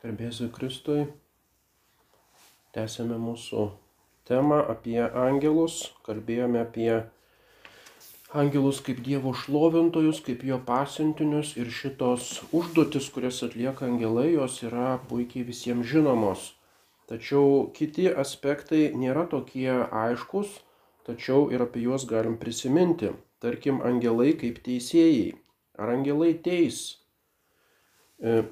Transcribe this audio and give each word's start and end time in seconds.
Garbėsiu 0.00 0.46
Kristui. 0.48 1.02
Tęsėme 2.72 3.18
mūsų 3.20 3.64
temą 4.30 4.62
apie 4.72 5.02
angelus. 5.04 5.74
Kalbėjome 6.06 6.62
apie 6.62 6.94
angelus 8.32 8.78
kaip 8.86 9.02
Dievo 9.04 9.34
šlovintojus, 9.36 10.22
kaip 10.24 10.46
jo 10.48 10.56
pasiuntinius 10.70 11.50
ir 11.60 11.68
šitos 11.68 12.30
užduotis, 12.56 13.10
kurias 13.12 13.42
atlieka 13.44 13.84
angelai, 13.90 14.30
jos 14.38 14.56
yra 14.64 14.94
puikiai 15.10 15.44
visiems 15.50 15.92
žinomos. 15.92 16.46
Tačiau 17.12 17.66
kiti 17.76 18.08
aspektai 18.24 18.86
nėra 19.02 19.26
tokie 19.28 19.68
aiškus, 20.04 20.54
tačiau 21.10 21.50
ir 21.52 21.66
apie 21.66 21.84
juos 21.84 22.08
galim 22.08 22.40
prisiminti. 22.40 23.12
Tarkim, 23.44 23.84
angelai 23.84 24.32
kaip 24.32 24.64
teisėjai. 24.64 25.34
Ar 25.76 25.92
angelai 25.98 26.32
teis 26.48 26.80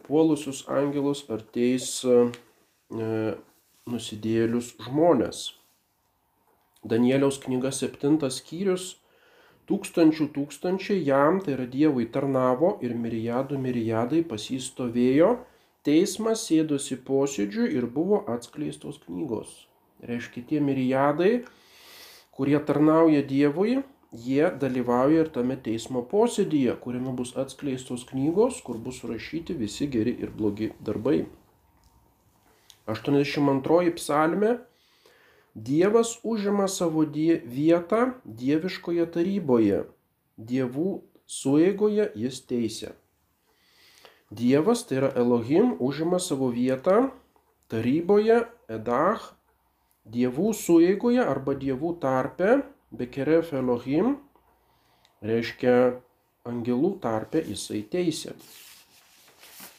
puolusius 0.07 0.63
angelus 0.73 1.25
ar 1.29 1.43
teis 1.53 2.01
e, 2.05 2.17
nusidėlius 3.89 4.73
žmonės. 4.87 5.43
Danieliaus 6.89 7.41
knyga 7.43 7.73
7 7.75 8.31
skyrius. 8.33 8.97
Tūkstančių 9.69 10.31
tūkstančiai 10.33 11.03
jam, 11.05 11.43
tai 11.45 11.59
yra 11.59 11.67
Dievui, 11.69 12.07
tarnavo 12.09 12.79
ir 12.81 12.95
mirijadų 12.97 13.59
mirijadai 13.61 14.23
pas 14.25 14.47
jį 14.49 14.63
stovėjo, 14.65 15.35
teismas 15.85 16.47
sėdosi 16.49 16.97
posėdžių 17.05 17.67
ir 17.77 17.85
buvo 17.93 18.23
atskleistos 18.33 18.97
knygos. 19.05 19.51
Reiškia, 20.09 20.47
tie 20.49 20.63
mirijadai, 20.65 21.43
kurie 22.33 22.57
tarnauja 22.65 23.21
Dievui, 23.21 23.83
jie 24.13 24.51
dalyvauja 24.61 25.25
ir 25.25 25.33
tame 25.33 25.57
teismo 25.57 26.03
posėdyje, 26.11 26.77
kuriame 26.85 27.13
bus 27.17 27.35
atskleistos 27.37 28.07
knygos, 28.09 28.63
kur 28.65 28.79
bus 28.81 29.03
surašyti 29.03 29.57
visi 29.59 29.89
geri 29.91 30.17
ir 30.23 30.33
blogi 30.35 30.73
darbai. 30.81 31.27
82 32.89 33.93
psalme 33.99 34.57
Dievas 35.55 36.19
užima 36.23 36.69
savo 36.69 37.03
die 37.05 37.41
vietą 37.45 38.13
dieviškoje 38.25 39.07
taryboje, 39.11 39.81
dievų 40.39 40.91
sueigoje 41.27 42.05
jis 42.15 42.39
teisė. 42.47 42.93
Dievas, 44.31 44.85
tai 44.87 45.01
yra 45.01 45.09
Elohim, 45.19 45.73
užima 45.81 46.21
savo 46.23 46.53
vietą 46.55 47.09
taryboje, 47.73 48.45
Edach, 48.69 49.33
dievų 50.07 50.53
sueigoje 50.55 51.25
arba 51.25 51.57
dievų 51.59 51.95
tarpe 52.05 52.61
Bekeref 52.89 53.51
Elohim 53.53 54.15
reiškia 55.21 56.01
angelų 56.49 56.95
tarpe 57.03 57.43
jisai 57.45 57.83
teisė. 57.93 58.33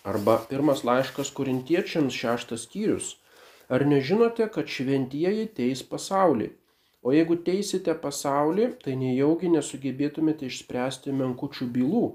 Arba 0.06 0.36
pirmas 0.52 0.84
laiškas 0.86 1.32
korintiečiams 1.34 2.14
šeštas 2.14 2.68
skyrius. 2.68 3.16
Ar 3.70 3.86
nežinote, 3.90 4.46
kad 4.54 4.70
šventieji 4.70 5.50
teis 5.58 5.82
pasaulį? 5.82 6.52
O 7.02 7.14
jeigu 7.16 7.40
teisite 7.50 7.98
pasaulį, 7.98 8.72
tai 8.86 8.94
nejaugi 9.02 9.50
nesugebėtumėte 9.58 10.46
išspręsti 10.46 11.14
menkučių 11.16 11.70
bylų. 11.76 12.06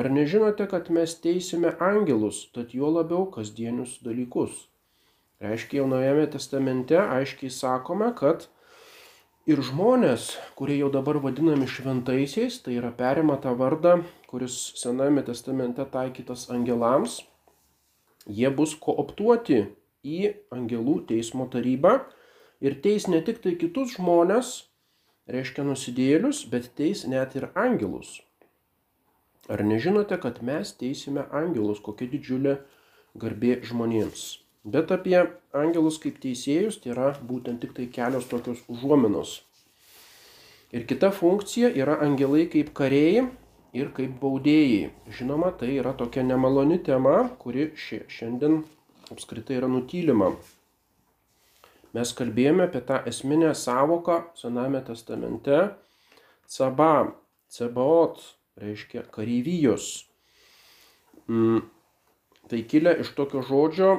Ar 0.00 0.08
nežinote, 0.08 0.64
kad 0.70 0.88
mes 0.88 1.16
teisime 1.20 1.74
angelus, 1.92 2.46
tad 2.56 2.72
juo 2.72 2.88
labiau 2.96 3.26
kasdienius 3.34 3.98
dalykus? 4.04 4.64
Reiškia, 5.44 5.82
jaunojame 5.82 6.24
testamente 6.32 6.96
aiškiai 7.02 7.52
sakome, 7.52 8.14
kad 8.16 8.48
ir 9.48 9.62
žmonės, 9.64 10.34
kurie 10.58 10.76
jau 10.76 10.90
dabar 10.92 11.16
vadinami 11.24 11.64
šventaisiais, 11.72 12.58
tai 12.60 12.76
yra 12.76 12.90
perima 12.92 13.38
tą 13.40 13.54
vardą, 13.56 14.02
kuris 14.28 14.56
Sename 14.76 15.22
testamente 15.24 15.86
taikytas 15.88 16.50
angelams, 16.52 17.22
jie 18.28 18.50
bus 18.52 18.74
kooptuoti 18.76 19.62
į 20.04 20.18
angelų 20.52 20.98
teismo 21.08 21.48
tarybą 21.48 21.94
ir 22.60 22.76
teis 22.84 23.08
ne 23.08 23.22
tik 23.24 23.40
tai 23.44 23.54
kitus 23.60 23.94
žmonės, 23.96 24.50
reiškia 25.32 25.64
nusidėlius, 25.64 26.44
bet 26.52 26.68
teis 26.76 27.06
net 27.08 27.36
ir 27.40 27.48
angelus. 27.56 28.18
Ar 29.48 29.64
nežinote, 29.64 30.18
kad 30.20 30.42
mes 30.44 30.74
teisime 30.76 31.24
angelus, 31.32 31.80
kokia 31.80 32.10
didžiulė 32.12 32.58
garbė 33.16 33.62
žmonėms? 33.64 34.28
Bet 34.68 34.90
apie 34.92 35.16
angelus 35.56 35.96
kaip 36.02 36.18
teisėjus 36.20 36.80
tai 36.82 36.92
yra 36.92 37.12
būtent 37.24 37.62
tik 37.62 37.72
tai 37.76 37.86
kelios 37.92 38.26
tokios 38.28 38.60
užuominos. 38.68 39.38
Ir 40.76 40.84
kita 40.88 41.08
funkcija 41.14 41.70
yra 41.72 41.94
angelai 42.04 42.44
kaip 42.52 42.74
kariai 42.76 43.22
ir 43.72 43.92
kaip 43.96 44.18
baudėjai. 44.20 44.90
Žinoma, 45.16 45.54
tai 45.56 45.78
yra 45.78 45.94
tokia 45.96 46.24
nemaloni 46.26 46.76
tema, 46.84 47.22
kuri 47.40 47.70
ši, 47.72 48.02
šiandien 48.12 48.58
apskritai 49.14 49.56
yra 49.62 49.70
nutylima. 49.72 50.34
Mes 51.96 52.12
kalbėjome 52.12 52.66
apie 52.68 52.84
tą 52.84 53.00
esminę 53.08 53.54
savoką 53.56 54.18
Sename 54.36 54.82
testamente. 54.84 55.62
Caba, 56.48 57.14
cebaot, 57.48 58.20
reiškia 58.60 59.06
kareivijos. 59.14 59.88
Mm, 61.28 61.64
tai 62.52 62.62
kilę 62.68 62.98
iš 63.00 63.16
tokio 63.16 63.40
žodžio 63.44 63.96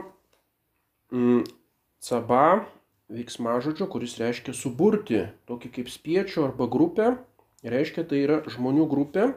caba 1.10 2.66
veiksmažodžio, 3.10 3.88
kuris 3.90 4.18
reiškia 4.22 4.54
suburti, 4.54 5.24
tokį 5.50 5.72
kaip 5.80 5.90
spiečio 5.90 6.46
arba 6.46 6.70
grupę, 6.70 7.16
reiškia 7.66 8.06
tai 8.10 8.24
yra 8.26 8.42
žmonių 8.50 8.86
grupė. 8.90 9.32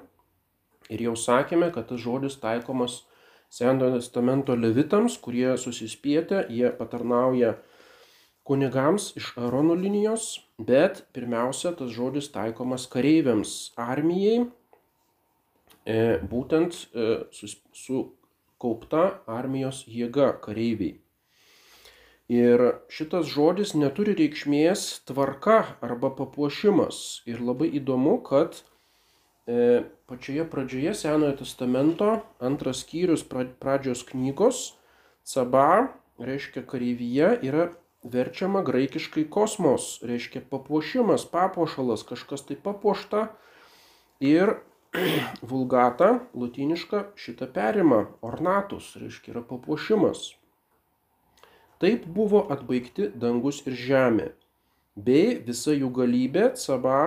Ir 0.92 1.06
jau 1.06 1.16
sakėme, 1.16 1.70
kad 1.72 1.88
tas 1.88 2.02
žodis 2.02 2.36
taikomas 2.42 3.02
Senojo 3.52 3.98
testamento 3.98 4.54
levitams, 4.56 5.18
kurie 5.20 5.50
susispietę, 5.60 6.46
jie 6.48 6.70
patarnauja 6.72 7.58
kunigams 8.48 9.10
iš 9.20 9.34
Arono 9.36 9.76
linijos, 9.76 10.40
bet 10.56 11.02
pirmiausia, 11.12 11.74
tas 11.76 11.92
žodis 11.92 12.30
taikomas 12.32 12.88
kareiviams, 12.88 13.74
armijai, 13.76 14.46
e, 15.84 15.98
būtent 16.32 16.80
e, 16.96 17.12
su, 17.36 17.52
su 17.76 18.02
kaupta 18.56 19.04
armijos 19.28 19.84
jėga 19.84 20.32
kareiviai. 20.40 21.01
Ir 22.32 22.62
šitas 22.88 23.26
žodis 23.28 23.74
neturi 23.76 24.14
reikšmės 24.16 25.02
tvarka 25.04 25.56
arba 25.84 26.08
papuošimas. 26.16 26.96
Ir 27.28 27.42
labai 27.44 27.68
įdomu, 27.76 28.14
kad 28.24 28.56
e, 29.44 29.82
pačioje 30.08 30.46
pradžioje 30.48 30.94
Senojo 31.02 31.34
testamento 31.42 32.08
antras 32.40 32.80
skyrius 32.86 33.26
pradžios 33.28 34.06
knygos 34.08 34.62
Caba, 35.28 35.92
reiškia 36.18 36.64
kareivyje, 36.66 37.28
yra 37.44 37.68
verčiama 38.02 38.64
graikiškai 38.64 39.28
kosmos, 39.30 39.98
reiškia 40.02 40.46
papuošimas, 40.50 41.28
papuošalas, 41.30 42.02
kažkas 42.08 42.48
tai 42.48 42.56
papuošta. 42.56 43.26
Ir 44.24 44.56
vulgata, 45.52 46.14
latiniška, 46.32 47.10
šitą 47.18 47.52
perima, 47.52 48.06
ornatus, 48.24 48.94
reiškia 49.02 49.36
yra 49.36 49.44
papuošimas. 49.52 50.30
Taip 51.82 52.04
buvo 52.06 52.44
atbaigti 52.54 53.08
dangus 53.18 53.56
ir 53.66 53.74
žemė, 53.74 54.28
bei 54.94 55.32
visa 55.42 55.72
jų 55.74 55.88
galybė, 55.96 56.52
caba, 56.54 56.98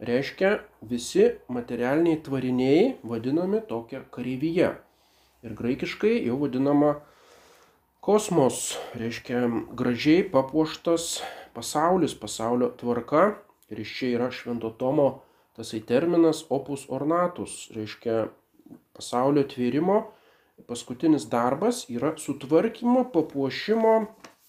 reiškia 0.00 0.54
visi 0.88 1.26
materialiniai 1.52 2.22
tvariniai 2.24 2.86
vadinami 3.04 3.60
tokia 3.68 4.00
kareivyje. 4.14 4.70
Ir 5.44 5.56
graikiškai 5.58 6.14
jau 6.24 6.38
vadinama 6.40 6.94
kosmos, 8.00 8.78
reiškia 8.96 9.44
gražiai 9.76 10.24
papuoštas 10.32 11.20
pasaulis, 11.52 12.16
pasaulio 12.16 12.72
tvarka. 12.80 13.34
Ir 13.68 13.84
iš 13.84 13.92
čia 13.98 14.14
yra 14.16 14.32
švento 14.32 14.72
Tomo 14.80 15.20
tasai 15.56 15.84
terminas 15.84 16.46
opus 16.48 16.88
ornatus, 16.88 17.66
reiškia 17.76 18.30
pasaulio 18.96 19.44
tvėrimo 19.48 20.06
paskutinis 20.68 21.26
darbas 21.30 21.84
yra 21.90 22.14
sutvarkymo, 22.20 23.08
papuošimo 23.12 23.94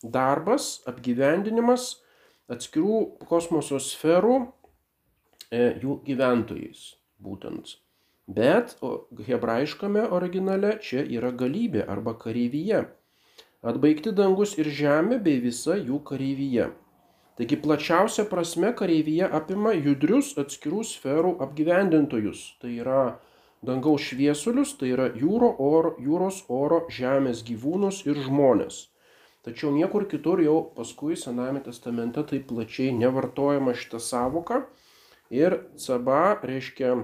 darbas, 0.04 0.82
apgyvendinimas 0.90 1.96
atskirų 2.52 3.00
kosmoso 3.30 3.80
sferų 3.82 4.36
e, 5.50 5.74
jų 5.82 6.00
gyventojais 6.06 6.94
būtent. 7.22 7.78
Bet 8.26 8.76
hebrajiškame 9.28 10.08
originale 10.18 10.78
čia 10.82 11.04
yra 11.06 11.30
galybė 11.30 11.86
arba 11.90 12.16
kareivyje. 12.18 12.86
Atbaigti 13.66 14.14
dangus 14.14 14.56
ir 14.62 14.70
žemė 14.70 15.20
bei 15.26 15.42
visa 15.42 15.78
jų 15.78 16.00
kareivyje. 16.06 16.72
Taigi 17.36 17.58
plačiausia 17.60 18.26
prasme 18.30 18.72
kareivyje 18.78 19.28
apima 19.40 19.74
judrius 19.76 20.34
atskirų 20.40 20.84
sferų 20.88 21.34
apgyvendintojus. 21.44 22.44
Tai 22.62 22.72
yra 22.72 23.00
dangaus 23.66 24.06
šviesulius, 24.10 24.76
tai 24.80 24.92
yra 24.94 25.10
jūro, 25.18 25.50
oro, 25.62 25.96
jūros, 26.02 26.44
oro, 26.50 26.84
žemės 26.92 27.44
gyvūnus 27.48 28.04
ir 28.08 28.20
žmonės. 28.28 28.86
Tačiau 29.46 29.70
niekur 29.76 30.08
kitur 30.10 30.42
jau 30.42 30.58
paskui 30.78 31.18
Sename 31.20 31.62
testamente 31.66 32.24
taip 32.26 32.48
plačiai 32.50 32.96
nevartojama 32.98 33.76
šita 33.78 34.02
savoka. 34.02 34.64
Ir 35.30 35.60
caba 35.82 36.40
reiškia 36.42 36.96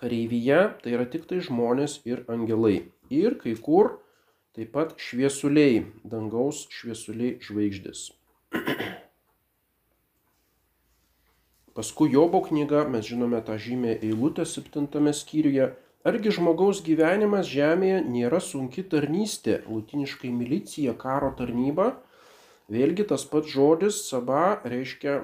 kareivyje, 0.00 0.60
tai 0.82 0.94
yra 0.96 1.08
tik 1.08 1.24
tai 1.30 1.40
žmonės 1.44 2.00
ir 2.08 2.24
angelai. 2.28 2.90
Ir 3.08 3.38
kai 3.40 3.56
kur 3.56 3.96
taip 4.56 4.74
pat 4.76 4.96
šviesuliai, 5.00 5.84
dangaus 6.04 6.66
šviesuliai 6.74 7.36
žvaigždės. 7.44 8.08
Paskui 11.78 12.10
Jobo 12.10 12.40
knyga, 12.42 12.80
mes 12.90 13.06
žinome 13.06 13.38
tą 13.46 13.54
žymę 13.54 13.92
eilutę 14.02 14.42
septintame 14.50 15.12
skyriuje. 15.14 15.68
Argi 16.10 16.32
žmogaus 16.34 16.80
gyvenimas 16.82 17.46
žemėje 17.46 18.00
nėra 18.02 18.40
sunki 18.42 18.82
tarnystė, 18.82 19.60
latiniškai 19.70 20.32
milicija, 20.34 20.96
karo 20.98 21.28
tarnyba. 21.38 21.86
Vėlgi 22.66 23.06
tas 23.12 23.28
pats 23.30 23.54
žodis 23.54 24.00
saba 24.08 24.58
reiškia 24.66 25.20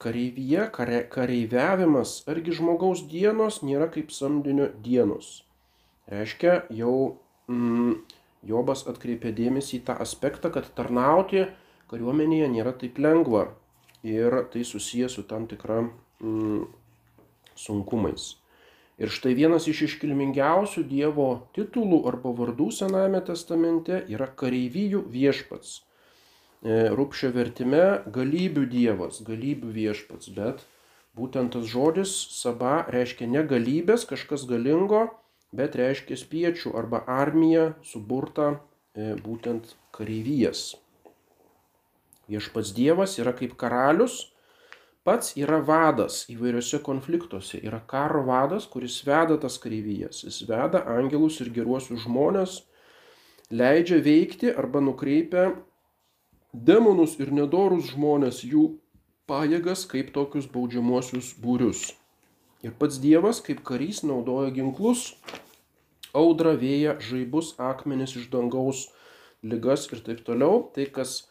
kareivyje, 0.00 0.64
kare, 0.72 1.04
kareiviavimas. 1.12 2.16
Argi 2.32 2.56
žmogaus 2.62 3.04
dienos 3.12 3.60
nėra 3.60 3.92
kaip 3.92 4.08
samdinio 4.08 4.72
dienos. 4.80 5.42
Reiškia, 6.08 6.62
jau 6.80 6.96
mm, 7.52 8.00
Jobas 8.48 8.88
atkreipė 8.88 9.36
dėmesį 9.36 9.82
į 9.82 9.86
tą 9.92 10.00
aspektą, 10.00 10.48
kad 10.48 10.72
tarnauti 10.80 11.50
kariuomenėje 11.92 12.54
nėra 12.56 12.78
taip 12.80 12.96
lengva 12.96 13.50
ir 14.06 14.36
tai 14.52 14.64
susijęs 14.64 15.18
su 15.18 15.22
tam 15.28 15.46
tikra 15.50 15.82
mm, 16.20 16.64
sunkumais. 17.56 18.36
Ir 19.00 19.08
štai 19.08 19.32
vienas 19.32 19.64
iš 19.70 19.86
iškilmingiausių 19.86 20.82
Dievo 20.88 21.28
titulų 21.56 22.02
arba 22.10 22.34
vardų 22.36 22.68
Senajame 22.76 23.22
testamente 23.24 24.02
yra 24.12 24.26
kareivijų 24.42 25.06
viešpats. 25.08 25.78
E, 26.60 26.90
Rūpšio 26.92 27.30
vertime 27.32 27.84
galybių 28.12 28.66
Dievas, 28.68 29.22
galybių 29.24 29.72
viešpats, 29.72 30.28
bet 30.36 30.66
būtent 31.16 31.56
tas 31.56 31.64
žodis 31.72 32.12
saba 32.36 32.82
reiškia 32.92 33.30
ne 33.32 33.46
galybės, 33.48 34.04
kažkas 34.10 34.44
galingo, 34.50 35.06
bet 35.56 35.80
reiškia 35.80 36.20
spiečių 36.20 36.76
arba 36.76 37.00
armiją 37.08 37.70
suburtą 37.80 38.52
e, 38.52 39.14
būtent 39.24 39.72
kareivijas. 39.96 40.74
Viešpats 42.30 42.74
Dievas 42.76 43.16
yra 43.18 43.32
kaip 43.36 43.56
karalius, 43.58 44.30
pats 45.06 45.34
yra 45.40 45.58
vadas 45.66 46.24
įvairiuose 46.30 46.80
konfliktuose. 46.86 47.58
Yra 47.66 47.80
karo 47.90 48.22
vadas, 48.28 48.68
kuris 48.70 49.00
veda 49.06 49.38
tas 49.42 49.58
kareivijas. 49.62 50.22
Jis 50.26 50.44
veda 50.48 50.84
angelus 50.94 51.40
ir 51.42 51.50
geruosius 51.56 52.04
žmonės, 52.04 52.60
leidžia 53.50 53.98
veikti 54.04 54.52
arba 54.54 54.82
nukreipia 54.84 55.50
demonus 56.52 57.16
ir 57.18 57.32
nedorus 57.34 57.90
žmonės 57.94 58.44
jų 58.46 58.66
pajėgas 59.30 59.86
kaip 59.90 60.10
tokius 60.14 60.48
baudžiamuosius 60.50 61.34
būrius. 61.42 61.90
Ir 62.66 62.74
pats 62.76 62.98
Dievas 63.00 63.40
kaip 63.40 63.62
karys 63.64 64.02
naudoja 64.04 64.50
ginklus, 64.52 65.14
audrą, 66.12 66.56
vėją, 66.60 66.98
žaibus, 67.00 67.54
akmenis 67.58 68.16
iš 68.18 68.28
dangaus, 68.32 68.88
ligas 69.42 69.86
ir 69.94 70.02
taip 70.04 70.20
toliau. 70.26 70.66
Tai, 70.74 70.84
kas 70.92 71.29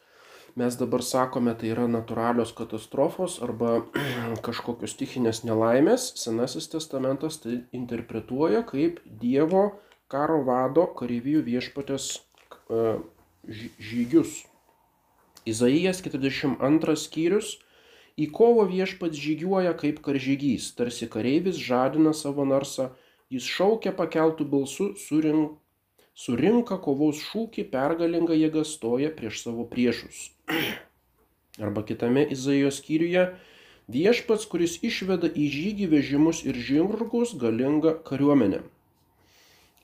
mes 0.60 0.76
dabar 0.76 1.04
sakome, 1.06 1.54
tai 1.56 1.72
yra 1.74 1.86
natūralios 1.88 2.52
katastrofos 2.58 3.38
arba 3.46 3.78
kažkokios 4.46 4.96
stichinės 4.96 5.46
nelaimės, 5.48 6.10
Senasis 6.20 6.68
testamentas 6.74 7.40
tai 7.44 7.62
interpretuoja 7.76 8.66
kaip 8.68 9.00
Dievo 9.22 9.70
karo 10.12 10.42
vado 10.44 10.84
kareivijų 11.00 11.46
viešpatės 11.48 12.12
e, 12.18 12.98
žygius. 13.48 14.42
Izaijas 15.48 16.04
42 16.06 16.96
skyrius. 17.00 17.56
Į 18.20 18.26
kovo 18.36 18.66
viešpats 18.68 19.16
žygiuoja 19.16 19.72
kaip 19.80 20.02
karžygys, 20.04 20.74
tarsi 20.76 21.08
kareivis 21.08 21.56
žadina 21.56 22.12
savo 22.12 22.44
narsą, 22.44 22.90
jis 23.32 23.48
šaukia 23.48 23.94
pakeltų 23.96 24.44
balsų, 24.50 24.90
surink, 25.00 25.54
surinka 26.20 26.78
kovos 26.84 27.22
šūkį, 27.30 27.70
pergalinga 27.74 28.36
jėga 28.36 28.66
stoja 28.68 29.12
prieš 29.16 29.44
savo 29.46 29.66
priešus. 29.72 30.30
Arba 31.64 31.84
kitame 31.88 32.26
Izaijo 32.36 32.72
skyriuje 32.76 33.30
viešpats, 33.92 34.48
kuris 34.52 34.78
išveda 34.86 35.30
į 35.32 35.48
žygį 35.56 35.88
vežimus 35.94 36.44
ir 36.48 36.60
žirgus 36.70 37.36
galingą 37.40 37.96
kariuomenę. 38.10 38.62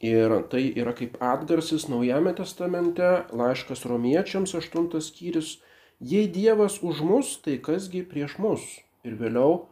Ir 0.05 0.33
tai 0.51 0.63
yra 0.75 0.91
kaip 0.93 1.15
atgarsis 1.23 1.87
Naujame 1.87 2.33
testamente, 2.35 3.07
laiškas 3.31 3.85
romiečiams 3.89 4.53
8 4.59 4.91
skyrius, 5.01 5.55
jei 5.99 6.27
Dievas 6.27 6.81
už 6.83 6.99
mus, 7.01 7.37
tai 7.41 7.55
kasgi 7.63 8.03
prieš 8.03 8.35
mus. 8.43 8.65
Ir 9.07 9.15
vėliau 9.21 9.63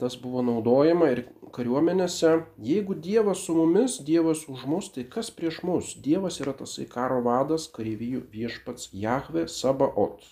tas 0.00 0.16
buvo 0.18 0.42
naudojama 0.46 1.08
ir 1.12 1.24
kariuomenėse. 1.54 2.32
Jeigu 2.62 2.94
Dievas 3.06 3.44
su 3.46 3.56
mumis, 3.56 3.98
Dievas 4.06 4.44
už 4.50 4.64
mus, 4.70 4.90
tai 4.94 5.04
kas 5.08 5.30
prieš 5.34 5.62
mus? 5.66 5.92
Dievas 6.06 6.40
yra 6.42 6.54
tasai 6.58 6.86
karo 6.90 7.20
vadas, 7.26 7.68
kareivijų 7.74 8.24
viešpats 8.32 8.90
Jahve 8.94 9.46
Sabaot. 9.50 10.24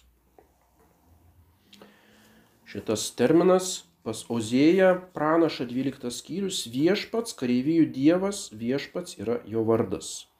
Šitas 2.70 3.08
terminas 3.19 3.81
pas 4.06 4.23
Ozėją 4.32 4.94
pranaša 5.17 5.67
12 5.69 6.14
skyrius 6.14 6.62
viešpats, 6.70 7.35
kareivijų 7.37 7.91
Dievas, 7.93 8.49
viešpats 8.55 9.19
yra 9.20 9.41
jo 9.50 9.67
vardas. 9.67 10.31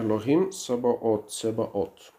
Elohim 0.00 0.48
Sabaot, 0.50 1.30
Sebaot 1.30 2.13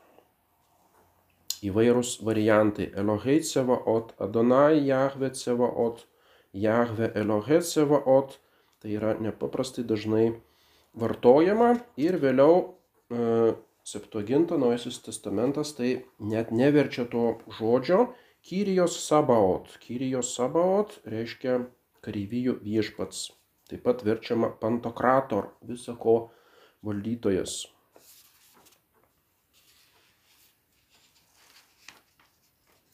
įvairūs 1.70 2.18
variantai. 2.26 2.90
Elohei 2.98 3.42
Cevaot, 3.44 4.16
Adonai 4.22 4.82
Jahve 4.86 5.32
Cevaot, 5.36 6.06
Jahve 6.54 7.12
Elohei 7.16 7.62
Cevaot. 7.62 8.40
Tai 8.82 8.92
yra 8.92 9.16
nepaprastai 9.18 9.86
dažnai 9.88 10.28
vartojama 11.00 11.72
ir 11.98 12.20
vėliau 12.22 12.60
e, 13.10 13.56
Septuaginta 13.86 14.58
Naujasis 14.58 14.98
testamentas 15.06 15.76
tai 15.78 15.90
net 16.20 16.52
neverčia 16.52 17.06
to 17.10 17.36
žodžio 17.58 18.08
Kyrijos 18.46 18.98
Sabaot. 19.02 19.72
Kyrijos 19.82 20.32
Sabaot 20.38 21.00
reiškia 21.10 21.60
kareivijų 22.06 22.60
viešpats. 22.66 23.32
Taip 23.70 23.82
pat 23.86 24.04
verčiama 24.06 24.52
pantokrator, 24.62 25.48
visako 25.66 26.16
valdytojas. 26.86 27.64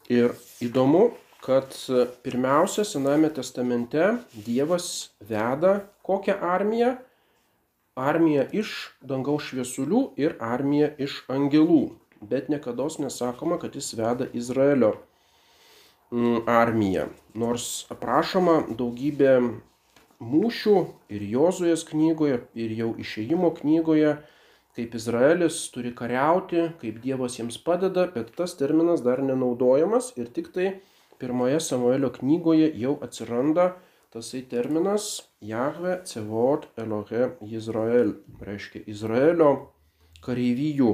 Ir 0.10 0.34
įdomu, 0.64 1.12
kad 1.46 1.76
pirmiausia, 2.24 2.86
Sename 2.86 3.30
testamente 3.30 4.18
Dievas 4.34 5.12
veda 5.22 5.82
kokią 6.06 6.40
armiją? 6.42 6.96
Armiją 8.00 8.48
iš 8.56 8.92
dangaus 9.04 9.50
šviesulių 9.52 10.02
ir 10.18 10.38
armiją 10.40 10.94
iš 10.98 11.22
angelų. 11.30 11.92
Bet 12.22 12.50
niekada 12.50 12.88
nesakoma, 13.02 13.58
kad 13.58 13.76
jis 13.76 13.94
veda 13.98 14.28
Izraelio 14.34 14.94
mm, 16.12 16.48
armiją. 16.48 17.10
Nors 17.34 17.88
aprašoma 17.90 18.62
daugybė 18.78 19.40
mūšių 20.22 20.76
ir 21.10 21.26
Jozuės 21.34 21.84
knygoje, 21.90 22.44
ir 22.54 22.76
jau 22.78 22.92
išėjimo 23.02 23.50
knygoje, 23.58 24.20
kaip 24.76 24.96
Izraelis 24.96 25.58
turi 25.74 25.92
kariauti, 25.96 26.70
kaip 26.82 27.02
Dievas 27.04 27.38
jiems 27.40 27.58
padeda, 27.66 28.08
bet 28.14 28.32
tas 28.38 28.56
terminas 28.60 29.04
dar 29.06 29.22
nenaudojamas 29.24 30.14
ir 30.18 30.32
tik 30.36 30.52
tai 30.56 30.68
pirmoje 31.20 31.60
Samuelio 31.60 32.12
knygoje 32.16 32.72
jau 32.82 32.98
atsiranda 33.06 33.74
tasai 34.12 34.42
terminas 34.54 35.22
Jahve 35.42 36.02
Cevot 36.06 36.68
Elohe 36.78 37.32
Izrael, 37.48 38.16
reiškia 38.42 38.84
Izraelio 38.92 39.52
kareivijų 40.26 40.94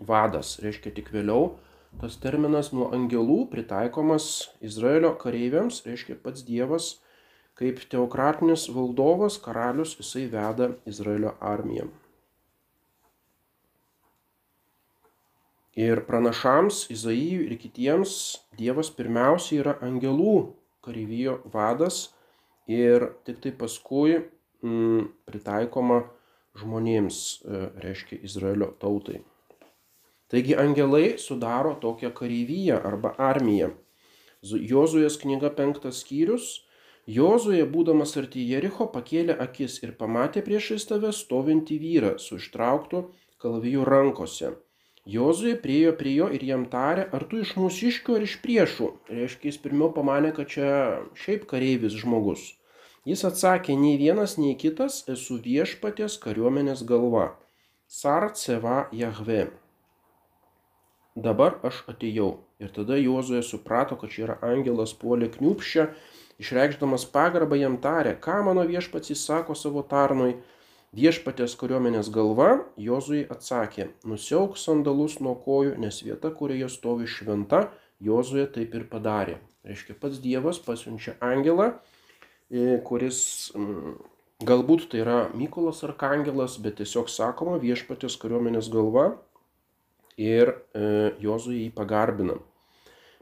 vadas, 0.00 0.58
reiškia 0.62 0.94
tik 0.98 1.10
vėliau 1.14 1.54
tas 2.00 2.18
terminas 2.22 2.72
nuo 2.74 2.88
angelų 2.94 3.44
pritaikomas 3.52 4.28
Izraelio 4.64 5.14
kareiviams, 5.18 5.82
reiškia 5.86 6.18
pats 6.22 6.42
Dievas 6.46 6.96
kaip 7.58 7.82
teokratinis 7.90 8.66
valdovas, 8.74 9.38
karalius, 9.42 9.94
jisai 10.00 10.26
veda 10.30 10.72
Izraelio 10.90 11.36
armiją. 11.38 11.86
Ir 15.74 16.04
pranašams, 16.06 16.84
Izaijui 16.94 17.48
ir 17.48 17.56
kitiems 17.58 18.10
Dievas 18.54 18.92
pirmiausia 18.94 19.56
yra 19.58 19.72
angelų 19.82 20.54
kareivijo 20.86 21.40
vadas 21.50 22.12
ir 22.70 23.08
tik 23.26 23.40
tai 23.42 23.50
paskui 23.58 24.20
mm, 24.62 25.08
pritaikoma 25.26 26.04
žmonėms, 26.60 27.18
e, 27.42 27.62
reiškia 27.82 28.20
Izraelio 28.22 28.68
tautai. 28.78 29.24
Taigi 30.30 30.54
angelai 30.54 31.16
sudaro 31.18 31.74
tokią 31.82 32.12
kareiviją 32.14 32.78
arba 32.90 33.10
armiją. 33.18 33.72
Jozuės 34.44 35.18
knyga 35.18 35.50
penktas 35.58 36.04
skyrius. 36.04 36.60
Jozuje, 37.10 37.64
būdamas 37.66 38.14
arti 38.16 38.46
Jericho, 38.46 38.86
pakėlė 38.94 39.34
akis 39.42 39.80
ir 39.82 39.96
pamatė 39.98 40.44
priešais 40.46 40.86
tave 40.86 41.10
stovintį 41.12 41.80
vyrą 41.82 42.14
su 42.22 42.38
ištrauktu 42.38 43.02
kalaviju 43.42 43.82
rankose 43.84 44.54
Jozuje 45.04 45.56
priejo 45.60 45.92
prie 46.00 46.14
jo 46.16 46.30
ir 46.32 46.44
jam 46.48 46.62
tarė, 46.72 47.02
ar 47.12 47.26
tu 47.28 47.42
iš 47.44 47.50
mūsiškių 47.60 48.14
ar 48.16 48.22
iš 48.24 48.38
priešų. 48.44 48.86
Reiškia, 49.12 49.50
jis 49.50 49.58
pirmiau 49.60 49.90
pamanė, 49.92 50.30
kad 50.36 50.48
čia 50.54 50.68
šiaip 51.24 51.44
kareivis 51.50 51.98
žmogus. 52.00 52.46
Jis 53.04 53.26
atsakė, 53.28 53.76
nei 53.76 53.98
vienas, 54.00 54.38
nei 54.40 54.54
kitas 54.56 55.02
esu 55.12 55.36
viešpatės 55.44 56.16
kariuomenės 56.22 56.86
galva. 56.88 57.34
Sar 57.84 58.30
Ceva 58.32 58.86
Jahve. 58.96 59.50
Dabar 61.14 61.60
aš 61.68 61.84
atėjau. 61.92 62.30
Ir 62.64 62.72
tada 62.72 62.96
Juozoje 62.96 63.42
suprato, 63.44 64.00
kad 64.00 64.08
čia 64.10 64.24
yra 64.24 64.38
angelas 64.40 64.96
puolė 64.96 65.28
kniupščia, 65.36 65.90
išreikšdamas 66.40 67.04
pagarbą 67.12 67.60
jam 67.60 67.76
tarė, 67.84 68.16
ką 68.24 68.40
mano 68.48 68.64
viešpats 68.64 69.12
įsako 69.12 69.52
savo 69.52 69.84
tarnui. 69.84 70.38
Viešpatės 70.94 71.56
kariuomenės 71.58 72.06
galva 72.14 72.68
Jozui 72.78 73.24
atsakė, 73.26 73.88
nusiauk 74.06 74.54
sandalus 74.60 75.16
nuo 75.18 75.32
kojų, 75.42 75.72
nes 75.82 75.96
vieta, 76.06 76.30
kurioje 76.30 76.68
stovi 76.70 77.08
šventa, 77.10 77.64
Jozuje 78.04 78.44
taip 78.54 78.76
ir 78.78 78.84
padarė. 78.92 79.40
Reiškia, 79.66 79.96
pats 79.98 80.20
Dievas 80.22 80.60
pasiunčia 80.62 81.16
angelą, 81.24 81.72
e, 82.46 82.76
kuris 82.86 83.18
galbūt 84.46 84.86
tai 84.92 85.02
yra 85.02 85.18
Mykolas 85.34 85.82
Arkangelas, 85.88 86.60
bet 86.62 86.78
tiesiog 86.78 87.10
sakoma 87.10 87.56
viešpatės 87.62 88.14
kariuomenės 88.22 88.70
galva 88.70 89.16
ir 90.20 90.52
e, 90.54 91.14
Jozuje 91.24 91.64
jį 91.64 91.72
pagarbina. 91.74 92.38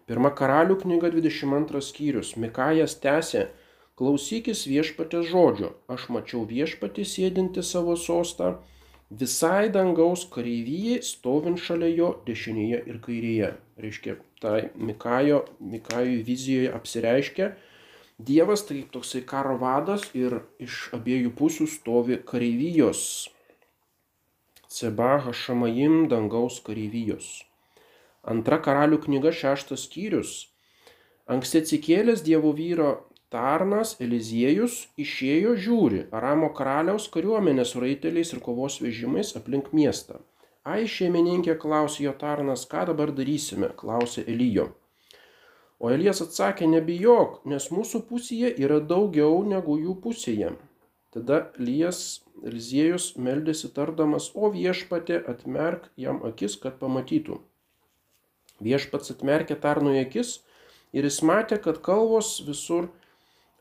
Pirma 0.05 0.35
karalių 0.37 0.76
knyga 0.83 1.09
22 1.14 1.81
skyrius. 1.88 2.35
Mikajas 2.37 2.99
tęsė, 3.00 3.47
klausykis 4.01 4.67
viešpatės 4.71 5.29
žodžio. 5.31 5.73
Aš 5.93 6.09
mačiau 6.15 6.45
viešpatį 6.49 7.05
sėdinti 7.09 7.65
savo 7.67 7.97
sostą, 7.97 8.55
visai 9.11 9.69
dangaus 9.75 10.25
kareivyjai 10.33 11.03
stovint 11.05 11.61
šalia 11.61 11.91
jo 11.97 12.15
dešinėje 12.29 12.81
ir 12.89 13.03
kairėje. 13.05 13.53
Reiškia, 13.83 14.17
tai 14.41 14.71
Mikajo, 14.77 15.45
Mikajui 15.61 16.23
vizijoje 16.27 16.73
apsireiškia, 16.79 17.53
Dievas 18.23 18.63
tai 18.69 18.85
toksai 18.93 19.23
karo 19.27 19.57
vadas 19.59 20.05
ir 20.15 20.37
iš 20.63 20.93
abiejų 20.95 21.33
pusių 21.35 21.65
stovi 21.67 22.19
kareivijos. 22.23 23.01
Cebaha 24.71 25.33
Šamajim 25.35 26.07
dangaus 26.13 26.61
kareivijos. 26.63 27.41
Antra 28.23 28.61
karalių 28.63 29.01
knyga 29.03 29.33
šeštas 29.35 29.89
skyrius. 29.89 30.35
Anksti 31.27 31.65
atsikėlęs 31.65 32.23
Dievo 32.23 32.53
vyro 32.55 32.93
tarnas 33.33 33.95
Eliziejus 34.05 34.77
išėjo 35.05 35.55
žiūri 35.65 36.03
Aramo 36.19 36.51
karaliaus 36.59 37.09
kariuomenės 37.15 37.75
raiteliais 37.85 38.35
ir 38.37 38.43
kovos 38.45 38.79
vežimais 38.85 39.33
aplink 39.41 39.73
miestą. 39.77 40.21
Ai, 40.62 40.85
šeimininkė, 40.87 41.57
klausė 41.59 42.05
jo 42.05 42.12
tarnas, 42.19 42.62
ką 42.71 42.85
dabar 42.93 43.11
darysime, 43.17 43.73
klausė 43.81 44.23
Elijo. 44.31 44.69
O 45.83 45.91
Elijas 45.91 46.21
atsakė, 46.23 46.69
nebijok, 46.71 47.41
nes 47.51 47.65
mūsų 47.75 48.05
pusėje 48.07 48.53
yra 48.62 48.79
daugiau 48.93 49.41
negu 49.43 49.75
jų 49.81 49.97
pusėje. 50.05 50.53
Tada 51.12 51.41
Elijas, 51.59 52.23
Eliziejus 52.47 53.09
meldėsi 53.19 53.73
tardamas, 53.75 54.31
o 54.39 54.53
viešpatė 54.55 55.19
atmerk 55.33 55.91
jam 55.99 56.23
akis, 56.29 56.55
kad 56.62 56.79
pamatytų. 56.79 57.41
Viešpats 58.62 59.11
atmerkė 59.17 59.59
tarnui 59.59 59.99
akis 60.05 60.37
ir 60.95 61.09
jis 61.09 61.19
matė, 61.27 61.59
kad 61.59 61.83
kalvos 61.83 62.37
visur 62.47 62.93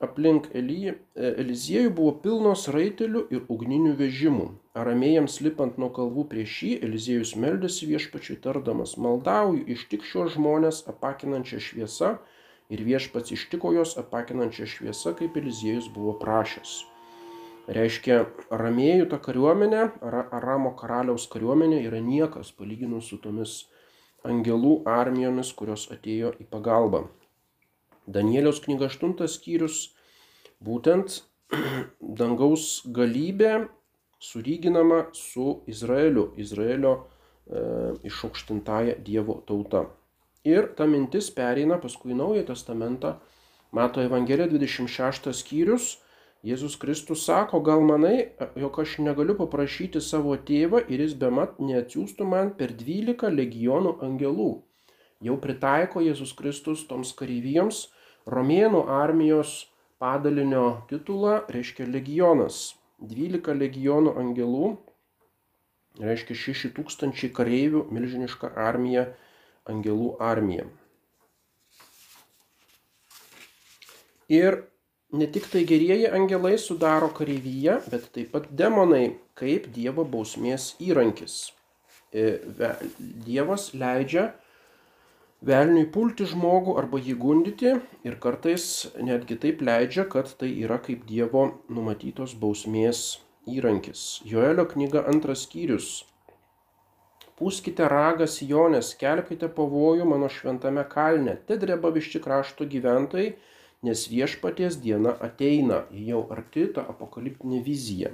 Aplink 0.02 0.48
e, 0.58 0.94
Eliziejų 1.16 1.92
buvo 1.98 2.12
pilnos 2.24 2.66
raitelių 2.74 3.22
ir 3.36 3.44
ugninių 3.54 3.94
vežimų. 4.00 4.48
Aramėjams 4.82 5.40
lipant 5.46 5.78
nuo 5.82 5.92
kalvų 5.94 6.26
prieš 6.32 6.56
jį, 6.66 6.72
Eliziejus 6.88 7.36
meldėsi 7.44 7.90
viešpačiui 7.90 8.40
tardamas, 8.42 8.96
maldauju, 8.98 9.66
ištik 9.76 10.08
šios 10.08 10.34
žmonės 10.38 10.82
apakinančią 10.90 11.62
šviesą 11.68 12.16
ir 12.74 12.82
viešpats 12.88 13.36
ištiko 13.36 13.76
jos 13.78 13.94
apakinančią 14.02 14.70
šviesą, 14.74 15.14
kaip 15.20 15.38
Eliziejus 15.38 15.92
buvo 15.94 16.16
prašęs. 16.24 16.80
Reiškia, 17.72 18.24
aramėjų 18.50 19.12
ta 19.12 19.22
kariuomenė, 19.22 19.84
Aramo 20.02 20.74
karaliaus 20.80 21.28
kariuomenė 21.30 21.84
yra 21.86 22.02
niekas 22.02 22.50
palyginus 22.58 23.14
su 23.14 23.22
tomis 23.22 23.60
angelų 24.26 24.80
armijomis, 24.90 25.54
kurios 25.54 25.86
atėjo 25.94 26.34
į 26.42 26.50
pagalbą. 26.50 27.06
Danieliaus 28.08 28.62
knyga 28.66 28.90
8 28.90 29.28
skyrius 29.28 29.92
būtent 30.64 31.22
dangaus 32.20 32.82
galybė 32.90 33.68
sulyginama 34.22 35.08
su 35.14 35.62
Izraeliu, 35.68 36.32
Izraelio 36.38 36.94
e, 36.98 37.02
išaukštintąją 38.08 39.00
Dievo 39.06 39.42
tauta. 39.48 39.86
Ir 40.46 40.72
ta 40.78 40.88
mintis 40.90 41.30
pereina 41.34 41.78
paskui 41.82 42.16
Naują 42.18 42.46
Testamentą, 42.46 43.16
Mato 43.72 44.02
Evangelija 44.02 44.48
26 44.50 45.30
skyrius, 45.38 45.98
Jėzus 46.44 46.74
Kristus 46.82 47.22
sako, 47.28 47.60
gal 47.62 47.84
manai, 47.86 48.32
jog 48.58 48.80
aš 48.82 48.96
negaliu 49.06 49.36
paprašyti 49.38 50.02
savo 50.02 50.34
tėvą 50.48 50.82
ir 50.90 51.04
jis 51.06 51.14
bemat 51.14 51.60
neatsiųstų 51.62 52.26
man 52.26 52.50
per 52.58 52.74
12 52.80 53.30
legionų 53.30 53.94
angelų. 54.08 54.50
Jau 55.22 55.38
pritaiko 55.42 56.02
Jėzus 56.02 56.34
Kristus 56.38 56.86
toms 56.90 57.14
kareivijoms 57.18 57.88
Romėnų 58.30 58.84
armijos 58.90 59.68
padalinio 60.02 60.84
titulą 60.90 61.42
reiškia 61.50 61.88
legionas. 61.90 62.76
12 63.02 63.56
legionų 63.58 64.12
angelų, 64.22 64.68
reiškia 66.02 66.36
6000 66.38 67.32
kareivių, 67.34 67.88
milžiniška 67.90 68.52
armija, 68.68 69.08
angelų 69.66 70.12
armija. 70.22 70.68
Ir 74.30 74.62
ne 75.12 75.28
tik 75.28 75.50
tai 75.52 75.64
gerieji 75.68 76.12
angelai 76.14 76.54
sudaro 76.62 77.10
kareivyje, 77.18 77.80
bet 77.90 78.06
taip 78.14 78.30
pat 78.36 78.46
demonai 78.54 79.18
kaip 79.36 79.66
Dievo 79.74 80.06
bausmės 80.06 80.76
įrankis. 80.80 81.52
E, 82.14 82.38
Dievas 83.26 83.72
leidžia 83.74 84.30
velniui 85.46 85.88
pulti 85.94 86.28
žmogų 86.30 86.76
arba 86.82 87.00
jį 87.02 87.16
gundyti 87.18 87.74
ir 88.06 88.18
kartais 88.22 88.66
netgi 89.02 89.38
taip 89.42 89.62
leidžia, 89.66 90.06
kad 90.06 90.30
tai 90.38 90.52
yra 90.62 90.78
kaip 90.86 91.08
Dievo 91.10 91.48
numatytos 91.70 92.36
bausmės 92.38 93.20
įrankis. 93.50 94.22
Joelio 94.26 94.68
knyga 94.70 95.06
antras 95.10 95.48
skyrius. 95.48 95.92
Pūskite 97.42 97.88
ragą 97.90 98.28
Sijonės, 98.30 98.92
kelkite 99.02 99.48
pavojų 99.50 100.06
mano 100.06 100.28
šventame 100.30 100.84
kalne, 100.90 101.40
te 101.48 101.58
dreba 101.58 101.90
višči 101.96 102.22
krašto 102.22 102.68
gyventojai, 102.70 103.32
nes 103.82 104.04
viešpaties 104.12 104.78
diena 104.84 105.16
ateina, 105.26 105.88
jau 105.90 106.28
arti 106.36 106.68
ta 106.76 106.86
apokaliptinė 106.94 107.64
vizija. 107.66 108.14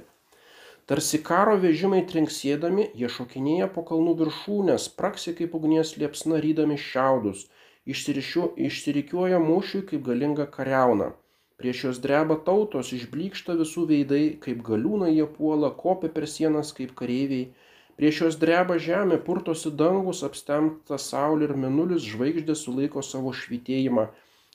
Tarsi 0.88 1.18
karo 1.20 1.54
vežimai 1.60 1.98
trinksėdami, 2.10 2.84
jie 2.96 3.08
šokinėja 3.12 3.66
po 3.74 3.82
kalnų 3.88 4.14
viršūnės, 4.22 4.86
praksi 5.00 5.34
kaip 5.36 5.56
ugnies 5.58 5.90
liepsna 6.00 6.38
rydami 6.40 6.78
šiaudus, 6.80 7.42
išsirikiuoja 7.92 9.40
mūšiui 9.48 9.82
kaip 9.90 10.06
galinga 10.06 10.46
kariauna. 10.54 11.10
Prieš 11.60 11.84
juos 11.84 12.00
dreba 12.00 12.38
tautos, 12.48 12.94
išblykšta 12.96 13.58
visų 13.60 13.84
veidai, 13.92 14.22
kaip 14.40 14.64
galiūnai 14.64 15.12
jie 15.12 15.28
puola, 15.36 15.74
kopia 15.84 16.08
per 16.16 16.24
sienas 16.38 16.72
kaip 16.80 16.96
kareiviai. 17.02 17.50
Prieš 18.00 18.24
juos 18.24 18.40
dreba 18.40 18.80
žemė, 18.88 19.20
purtosi 19.28 19.76
dangus, 19.84 20.24
apstemta 20.24 20.96
saulė 21.10 21.50
ir 21.50 21.56
menulis, 21.66 22.06
žvaigždė 22.14 22.56
sulaiko 22.56 23.04
savo 23.04 23.36
švitėjimą. 23.42 24.08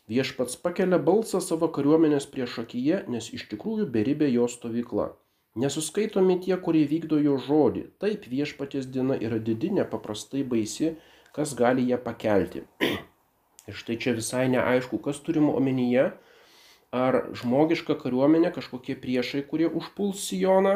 Viešpats 0.09 0.57
pakelia 0.65 0.97
balsą 1.11 1.43
savo 1.45 1.69
kariuomenės 1.77 2.25
prieš 2.33 2.63
akiją, 2.63 3.03
nes 3.17 3.29
iš 3.37 3.51
tikrųjų 3.53 3.91
beribė 3.97 4.33
jo 4.33 4.49
stovykla. 4.55 5.13
Nesuskaitomi 5.53 6.39
tie, 6.41 6.55
kurie 6.57 6.87
vykdo 6.89 7.19
jo 7.21 7.35
žodį. 7.37 7.83
Taip 8.01 8.23
viešpaties 8.29 8.87
diena 8.89 9.13
yra 9.21 9.37
didi, 9.37 9.69
nepaprastai 9.69 10.41
baisi, 10.41 10.95
kas 11.35 11.53
gali 11.57 11.85
ją 11.91 11.99
pakelti. 12.01 12.63
Ir 13.69 13.77
štai 13.77 13.99
čia 14.01 14.15
visai 14.17 14.47
neaišku, 14.49 14.97
kas 15.05 15.21
turima 15.21 15.53
omenyje. 15.59 16.07
Ar 16.93 17.19
žmogiška 17.37 17.95
kariuomenė, 18.01 18.49
kažkokie 18.53 18.97
priešai, 19.03 19.43
kurie 19.49 19.69
užpuls 19.69 20.25
Sijoną, 20.25 20.73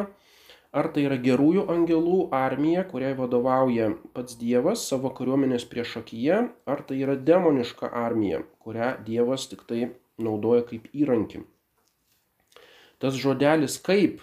ar 0.70 0.88
tai 0.94 1.04
yra 1.08 1.18
gerųjų 1.26 1.66
angelų 1.74 2.22
armija, 2.34 2.86
kuriai 2.86 3.18
vadovauja 3.18 3.90
pats 4.14 4.38
Dievas 4.38 4.86
savo 4.90 5.10
kariuomenės 5.14 5.66
priešakyje, 5.70 6.40
ar 6.70 6.82
tai 6.86 7.02
yra 7.02 7.18
demoniška 7.18 7.90
armija, 8.04 8.42
kurią 8.62 8.94
Dievas 9.06 9.46
tik 9.50 9.66
tai 9.70 9.92
naudoja 10.18 10.66
kaip 10.70 10.90
įrankį. 10.94 11.44
Tas 12.98 13.14
žodelis 13.14 13.78
kaip 13.78 14.22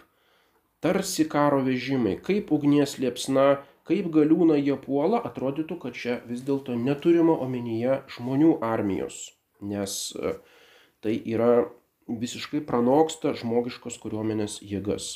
tarsi 0.84 1.28
karo 1.30 1.62
vežimai, 1.66 2.18
kaip 2.22 2.52
ugnies 2.56 2.98
liepsna, 3.02 3.64
kaip 3.88 4.10
galiūna 4.14 4.58
jie 4.60 4.76
puola, 4.82 5.22
atrodytų, 5.30 5.80
kad 5.82 5.98
čia 5.98 6.20
vis 6.30 6.44
dėlto 6.46 6.76
neturima 6.80 7.38
omenyje 7.46 8.02
žmonių 8.18 8.58
armijos, 8.66 9.20
nes 9.62 10.00
e, 10.18 10.36
tai 11.06 11.16
yra 11.36 11.68
visiškai 12.10 12.62
pranoksta 12.66 13.34
žmogiškos 13.38 13.98
kariuomenės 14.02 14.60
jėgas. 14.66 15.16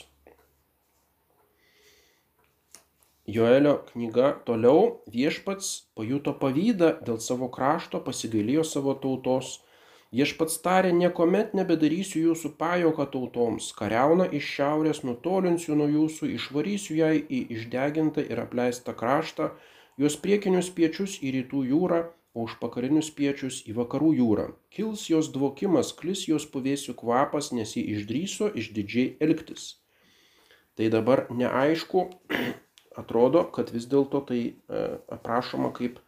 Joelio 3.30 3.76
knyga 3.92 4.32
toliau 4.46 5.04
viešpats 5.14 5.92
pajuto 5.94 6.34
pavydą 6.42 6.96
dėl 7.06 7.20
savo 7.22 7.50
krašto, 7.54 8.02
pasigailėjo 8.02 8.64
savo 8.66 8.96
tautos, 8.98 9.60
Viešpats 10.10 10.56
tarė, 10.66 10.90
niekuomet 10.98 11.52
nebedarysiu 11.54 12.20
jūsų 12.32 12.50
pajoką 12.58 13.06
tautoms, 13.14 13.68
kariauna 13.78 14.26
iš 14.40 14.48
šiaurės 14.56 15.04
nutolinsiu 15.06 15.76
nuo 15.78 15.86
jūsų, 15.86 16.30
išvarysiu 16.34 16.96
jai 16.98 17.12
į 17.22 17.42
išdegintą 17.56 18.24
ir 18.26 18.42
apleistą 18.42 18.96
kraštą, 18.98 19.52
jos 20.02 20.16
priekinius 20.24 20.72
piečius 20.74 21.20
į 21.22 21.36
rytų 21.36 21.62
jūrą, 21.74 22.02
o 22.34 22.48
užpakarinius 22.48 23.12
piečius 23.14 23.62
į 23.70 23.76
vakarų 23.78 24.10
jūrą. 24.18 24.48
Kils 24.74 25.06
jos 25.14 25.30
dvokimas, 25.36 25.94
klis 26.02 26.26
jos 26.32 26.50
puvėsių 26.50 26.98
kvapas, 26.98 27.52
nes 27.54 27.76
ji 27.78 27.86
išdryso 27.94 28.50
išdidžiai 28.64 29.16
elgtis. 29.22 29.76
Tai 30.74 30.90
dabar 30.90 31.28
neaišku, 31.30 32.08
atrodo, 33.02 33.46
kad 33.54 33.70
vis 33.78 33.86
dėlto 33.94 34.26
tai 34.26 34.42
e, 34.42 34.86
aprašoma 35.14 35.70
kaip 35.78 36.02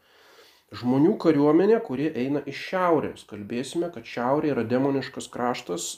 žmonių 0.71 1.17
kariuomenė, 1.19 1.79
kuri 1.83 2.07
eina 2.15 2.41
iš 2.47 2.59
šiaurės. 2.69 3.25
Kalbėsime, 3.29 3.91
kad 3.93 4.07
šiaurė 4.07 4.53
yra 4.53 4.63
demoniškas 4.67 5.27
kraštas, 5.31 5.89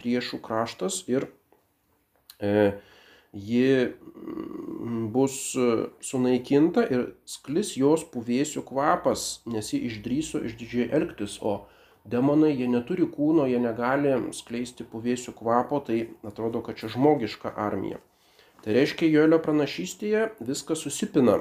priešų 0.00 0.40
kraštas 0.44 1.02
ir 1.12 1.28
e, 2.40 2.72
ji 3.32 3.92
bus 5.12 5.36
sunaikinta 6.04 6.84
ir 6.94 7.04
sklis 7.28 7.74
jos 7.76 8.04
puvėsių 8.12 8.64
kvapas, 8.68 9.42
nes 9.48 9.72
ji 9.72 9.82
išdryso 9.88 10.42
išdidžiai 10.48 10.88
elgtis, 10.96 11.38
o 11.40 11.66
demonai 12.04 12.52
jie 12.54 12.68
neturi 12.68 13.06
kūno, 13.08 13.46
jie 13.48 13.60
negali 13.62 14.14
skleisti 14.36 14.84
puvėsių 14.88 15.36
kvapo, 15.38 15.80
tai 15.86 16.06
atrodo, 16.28 16.64
kad 16.64 16.80
čia 16.80 16.92
žmogiška 16.92 17.52
armija. 17.56 18.00
Tai 18.62 18.76
reiškia, 18.76 19.08
Joelio 19.10 19.40
pranašystėje 19.42 20.28
viskas 20.40 20.84
susipina 20.84 21.40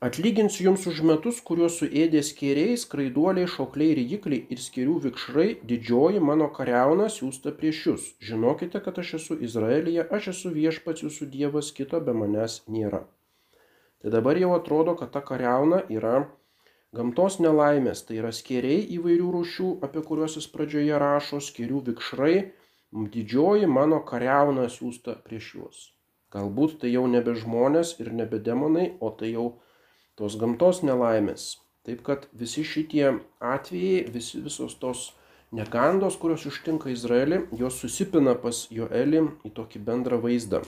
Atlyginsiu 0.00 0.62
jums 0.64 0.86
už 0.88 1.02
metus, 1.04 1.38
kuriuos 1.44 1.74
suėdė 1.76 2.20
skėriai, 2.24 2.76
skraiduoliai, 2.82 3.48
šokliai, 3.54 3.96
rygikliai 3.98 4.46
ir 4.54 4.62
skėrių 4.66 4.94
vikšrai, 5.06 5.44
didžioji 5.72 6.22
mano 6.24 6.46
kariauna 6.56 7.10
siūsta 7.12 7.52
prieš 7.58 7.80
jūs. 7.88 8.06
Žinokite, 8.30 8.80
kad 8.86 9.02
aš 9.04 9.12
esu 9.18 9.36
Izraelyje, 9.50 10.06
aš 10.08 10.30
esu 10.32 10.54
viešpats 10.56 11.04
jūsų 11.04 11.30
dievas, 11.36 11.68
kito 11.76 12.00
be 12.00 12.16
manęs 12.16 12.62
nėra. 12.78 13.02
Tai 14.00 14.14
dabar 14.16 14.40
jau 14.40 14.54
atrodo, 14.56 14.96
kad 14.96 15.12
ta 15.12 15.20
kariauna 15.20 15.84
yra 15.92 16.16
gamtos 16.96 17.36
nelaimės, 17.44 18.06
tai 18.08 18.22
yra 18.24 18.32
skėriai 18.32 18.80
įvairių 18.96 19.30
rūšių, 19.36 19.70
apie 19.84 20.00
kuriuos 20.00 20.40
jis 20.40 20.48
pradžioje 20.56 21.04
rašo, 21.04 21.44
skėrių 21.44 21.86
vikšrai, 21.92 22.36
didžioji 23.20 23.68
mano 23.68 24.00
kariauna 24.00 24.70
siūsta 24.72 25.20
prieš 25.28 25.56
juos. 25.60 25.88
Galbūt 26.32 26.80
tai 26.80 26.96
jau 26.96 27.04
nebe 27.04 27.36
žmonės 27.36 27.98
ir 28.00 28.14
nebe 28.16 28.40
demonai, 28.40 28.94
o 29.04 29.12
tai 29.12 29.36
jau 29.36 29.50
tos 30.18 30.36
gamtos 30.40 30.82
nelaimės. 30.86 31.58
Taip 31.86 32.02
kad 32.06 32.26
visi 32.36 32.64
šitie 32.66 33.06
atvejai, 33.40 34.04
visi, 34.12 34.40
visos 34.44 34.74
tos 34.80 35.06
negandos, 35.56 36.18
kurios 36.20 36.44
ištinka 36.46 36.90
Izraelį, 36.92 37.46
jos 37.58 37.80
susipina 37.82 38.36
pas 38.38 38.66
Joelį 38.70 39.24
į 39.48 39.54
tokį 39.56 39.80
bendrą 39.86 40.20
vaizdą. 40.22 40.60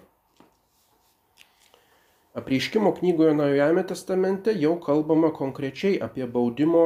Apreiškimo 2.32 2.94
knygoje 2.96 3.34
Naujajame 3.36 3.84
testamente 3.84 4.54
jau 4.56 4.78
kalbama 4.80 5.28
konkrečiai 5.36 5.98
apie 6.00 6.24
baudimo 6.24 6.84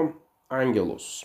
angelus. 0.50 1.22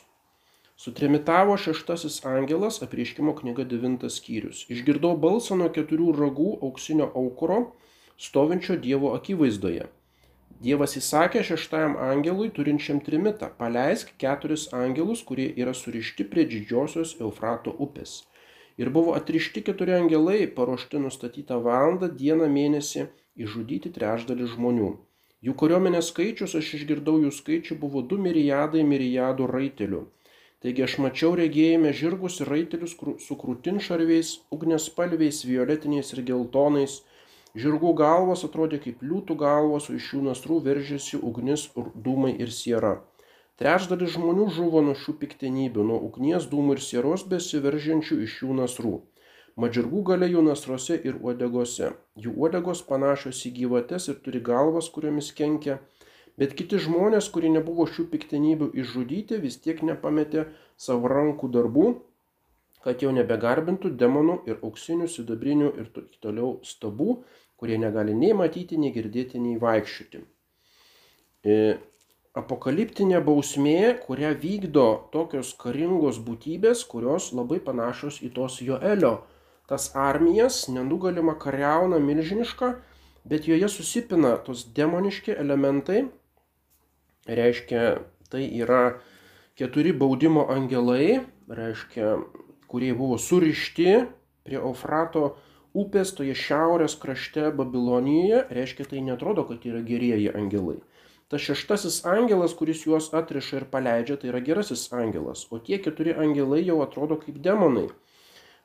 Sutrimitavo 0.77 1.55
šeštasis 1.61 2.19
angelas, 2.25 2.79
apreiškimo 2.85 3.33
knyga 3.37 3.65
devintas 3.69 4.19
skyrius. 4.21 4.63
Išgirdau 4.73 5.15
balsą 5.25 5.57
nuo 5.57 5.71
keturių 5.73 6.13
ragų 6.19 6.53
auksinio 6.67 7.09
aukuro, 7.17 7.59
stovinčio 8.17 8.77
Dievo 8.81 9.11
akivaizdoje. 9.17 9.89
Dievas 10.61 10.91
įsakė 10.99 11.41
šeštajam 11.41 11.95
angelui 12.07 12.51
turinčiam 12.55 12.99
trimitą, 13.05 13.47
paleisk 13.61 14.11
keturis 14.21 14.67
angelus, 14.79 15.23
kurie 15.29 15.47
yra 15.63 15.71
surišti 15.77 16.27
prie 16.33 16.43
didžiosios 16.51 17.15
Eufrato 17.27 17.73
upės. 17.85 18.11
Ir 18.77 18.91
buvo 18.97 19.15
atrišti 19.17 19.63
keturi 19.69 19.95
angelai, 19.97 20.43
paruošti 20.59 21.01
nustatytą 21.01 21.57
valandą, 21.65 22.11
dieną, 22.21 22.51
mėnesį, 22.57 23.07
išžudyti 23.45 23.89
trečdalį 23.95 24.51
žmonių. 24.53 24.91
Jų 25.47 25.57
kariuomenės 25.63 26.11
skaičius, 26.13 26.53
aš 26.59 26.69
išgirdau 26.77 27.17
jų 27.23 27.33
skaičių, 27.39 27.79
buvo 27.81 28.05
du 28.11 28.21
milijardai 28.21 28.85
milijardų 28.85 29.49
raitelių. 29.55 30.03
Taigi 30.61 30.85
aš 30.85 30.99
mačiau 31.01 31.33
regėjime 31.39 31.89
žirgus 32.03 32.37
ir 32.43 32.53
raitelius 32.53 32.93
su 33.25 33.39
krūtinšarviais, 33.43 34.35
ugnespalviais, 34.53 35.41
violetiniais 35.49 36.13
ir 36.13 36.21
geltonais, 36.27 37.01
Žirgų 37.59 37.89
galvos 37.99 38.45
atrodė 38.47 38.77
kaip 38.79 39.01
liūtų 39.03 39.35
galvos, 39.39 39.89
o 39.91 39.95
iš 39.97 40.13
jų 40.13 40.21
nasrų 40.29 40.59
veržėsi 40.67 41.17
ugnis, 41.19 41.65
dūmai 41.75 42.31
ir 42.39 42.51
siera. 42.55 42.91
Trečdalis 43.59 44.13
žmonių 44.13 44.45
žuvo 44.55 44.79
nuo 44.85 44.93
šių 44.95 45.17
piktenybių, 45.23 45.83
nuo 45.89 45.97
ugnies, 46.07 46.47
dūmų 46.51 46.77
ir 46.77 46.83
sieros 46.85 47.25
besiveržiančių 47.33 48.21
iš 48.25 48.37
jų 48.43 48.55
nasrų. 48.61 48.93
Madžirgų 49.59 50.03
gale 50.07 50.29
jų 50.31 50.45
nasruose 50.47 50.95
ir 50.95 51.17
uodegose. 51.19 51.91
Jų 52.15 52.37
uodegos 52.39 52.85
panašios 52.87 53.43
į 53.49 53.51
gyvates 53.59 54.07
ir 54.07 54.21
turi 54.23 54.39
galvas, 54.39 54.87
kuriomis 54.95 55.33
kenkia. 55.35 55.81
Bet 56.39 56.55
kiti 56.55 56.79
žmonės, 56.79 57.27
kurie 57.35 57.51
nebuvo 57.51 57.83
šių 57.83 58.07
piktenybių 58.13 58.71
išžudyti, 58.81 59.41
vis 59.43 59.59
tiek 59.59 59.83
nepametė 59.83 60.47
savo 60.79 61.11
rankų 61.11 61.51
darbų 61.51 61.87
kad 62.85 63.03
jau 63.03 63.11
nebegarbintų 63.13 63.93
demonų 64.01 64.41
ir 64.49 64.59
auksinių, 64.65 65.07
sidabrinių 65.09 65.69
ir 65.81 65.89
toliau 66.23 66.57
stabų, 66.65 67.21
kurie 67.61 67.77
negali 67.77 68.15
nei 68.17 68.33
matyti, 68.33 68.79
nei 68.81 68.93
girdėti, 68.95 69.39
nei 69.39 69.59
vaikščioti. 69.61 70.21
E, 71.45 71.57
apokaliptinė 72.37 73.21
bausmė, 73.25 73.97
kurią 74.05 74.31
vykdo 74.41 74.87
tokios 75.13 75.53
karingos 75.61 76.17
būtybės, 76.25 76.83
kurios 76.89 77.31
labai 77.37 77.59
panašios 77.61 78.21
į 78.25 78.31
tos 78.37 78.57
Joelio. 78.65 79.19
Tas 79.69 79.91
armijas 79.95 80.65
nenugalima 80.73 81.37
kariauna 81.39 82.01
milžiniška, 82.01 82.73
bet 83.29 83.47
joje 83.47 83.69
susipina 83.69 84.35
tos 84.45 84.65
demoniški 84.75 85.37
elementai. 85.37 86.07
Reiškia, 87.29 88.01
tai 88.33 88.47
yra 88.57 88.97
keturi 89.59 89.93
baudimo 89.93 90.47
angelai, 90.49 91.21
reiškia 91.47 92.15
kurie 92.71 92.93
buvo 92.95 93.17
surišti 93.19 93.95
prie 94.47 94.59
Eufrato 94.59 95.33
upės 95.77 96.13
toje 96.15 96.35
šiaurės 96.35 96.95
krašte 96.99 97.49
Babilonijoje, 97.55 98.45
reiškia 98.57 98.87
tai 98.91 99.03
netrodo, 99.03 99.43
kad 99.49 99.67
yra 99.67 99.83
gerieji 99.87 100.31
angelai. 100.35 100.79
Tas 101.31 101.43
šeštasis 101.47 102.01
angelas, 102.11 102.51
kuris 102.59 102.83
juos 102.83 103.05
atriša 103.15 103.61
ir 103.61 103.65
paleidžia, 103.71 104.17
tai 104.19 104.31
yra 104.33 104.41
gerasis 104.43 104.89
angelas, 104.91 105.45
o 105.51 105.59
tie 105.63 105.79
keturi 105.79 106.15
angelai 106.25 106.59
jau 106.67 106.81
atrodo 106.83 107.15
kaip 107.21 107.37
demonai, 107.45 107.87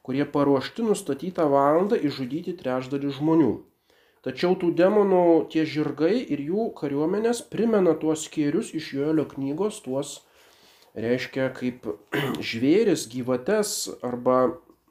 kurie 0.07 0.27
paruošti 0.37 0.87
nustatytą 0.87 1.47
valandą 1.53 1.99
išžudyti 2.09 2.57
trečdalį 2.59 3.13
žmonių. 3.21 3.53
Tačiau 4.27 4.57
tų 4.59 4.73
demonų 4.75 5.23
tie 5.53 5.63
žirgai 5.63 6.17
ir 6.35 6.43
jų 6.43 6.73
kariuomenės 6.81 7.45
primena 7.53 7.95
tuos 8.03 8.27
skėrius 8.27 8.73
iš 8.75 8.91
Joelio 8.97 9.29
knygos, 9.31 9.79
tuos 9.85 10.17
reiškia 10.97 11.51
kaip 11.57 11.87
žvėris, 12.51 13.07
gyvates 13.13 13.75
arba 14.05 14.39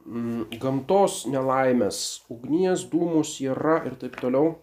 mm, 0.05 0.57
gamtos 0.61 1.23
nelaimės, 1.29 2.01
ugnies, 2.31 2.85
dūmų, 2.91 3.25
siera 3.27 3.79
ir 3.89 3.97
taip 4.01 4.19
toliau, 4.21 4.55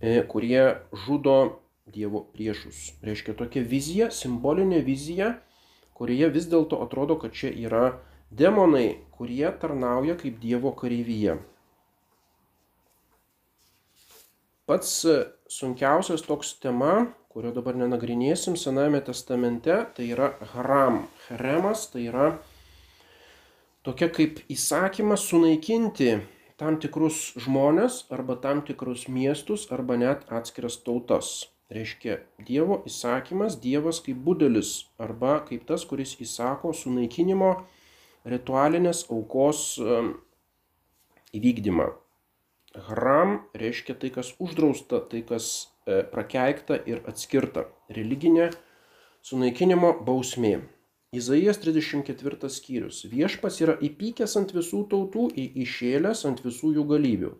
e, 0.00 0.22
kurie 0.28 0.64
žudo 1.04 1.58
Dievo 1.92 2.22
priešus. 2.32 2.92
Reiškia 3.04 3.34
tokia 3.36 3.60
vizija, 3.68 4.06
simbolinė 4.14 4.78
vizija, 4.86 5.34
kurioje 5.98 6.28
vis 6.32 6.46
dėlto 6.48 6.78
atrodo, 6.80 7.18
kad 7.20 7.34
čia 7.36 7.50
yra 7.52 7.98
demonai, 8.30 9.02
kurie 9.12 9.50
tarnauja 9.60 10.14
kaip 10.20 10.38
Dievo 10.40 10.72
kareivyje. 10.78 11.36
Pats 14.70 14.94
sunkiausias 15.50 16.22
toks 16.24 16.54
tema 16.62 17.10
kurio 17.32 17.48
dabar 17.56 17.78
nenagrinėsim 17.80 18.58
Sename 18.60 19.00
testamente, 19.00 19.72
tai 19.96 20.10
yra 20.12 20.34
haram. 20.52 21.06
Haremas 21.30 21.86
tai 21.88 22.04
yra 22.10 22.26
tokia 23.86 24.10
kaip 24.12 24.42
įsakymas 24.52 25.24
sunaikinti 25.30 26.10
tam 26.60 26.76
tikrus 26.82 27.32
žmonės 27.40 28.02
arba 28.12 28.36
tam 28.44 28.60
tikrus 28.68 29.06
miestus 29.08 29.64
arba 29.72 29.96
net 29.96 30.28
atskiras 30.28 30.76
tautas. 30.84 31.32
Reiškia, 31.72 32.18
Dievo 32.44 32.82
įsakymas, 32.84 33.56
Dievas 33.56 34.02
kaip 34.04 34.20
budelis 34.26 34.74
arba 35.00 35.38
kaip 35.48 35.64
tas, 35.64 35.88
kuris 35.88 36.12
įsako 36.20 36.74
sunaikinimo 36.76 37.54
ritualinės 38.28 39.06
aukos 39.08 39.80
įvykdymą. 41.32 41.94
Haram 42.92 43.38
reiškia 43.56 43.96
tai, 43.96 44.12
kas 44.12 44.34
uždrausta, 44.36 45.00
tai, 45.08 45.24
kas 45.24 45.71
prakeikta 45.86 46.78
ir 46.86 47.02
atskirta. 47.10 47.66
Religinė 47.92 48.50
sunaikinimo 49.22 49.92
bausmė. 50.06 50.60
Izaijas 51.12 51.58
34 51.60 52.48
skyrius. 52.48 53.02
Viešpas 53.12 53.58
yra 53.60 53.74
įpykęs 53.84 54.38
ant 54.40 54.54
visų 54.56 54.86
tautų, 54.92 55.26
išėlęs 55.36 56.24
ant 56.30 56.40
visų 56.44 56.72
jų 56.78 56.86
galybių. 56.94 57.32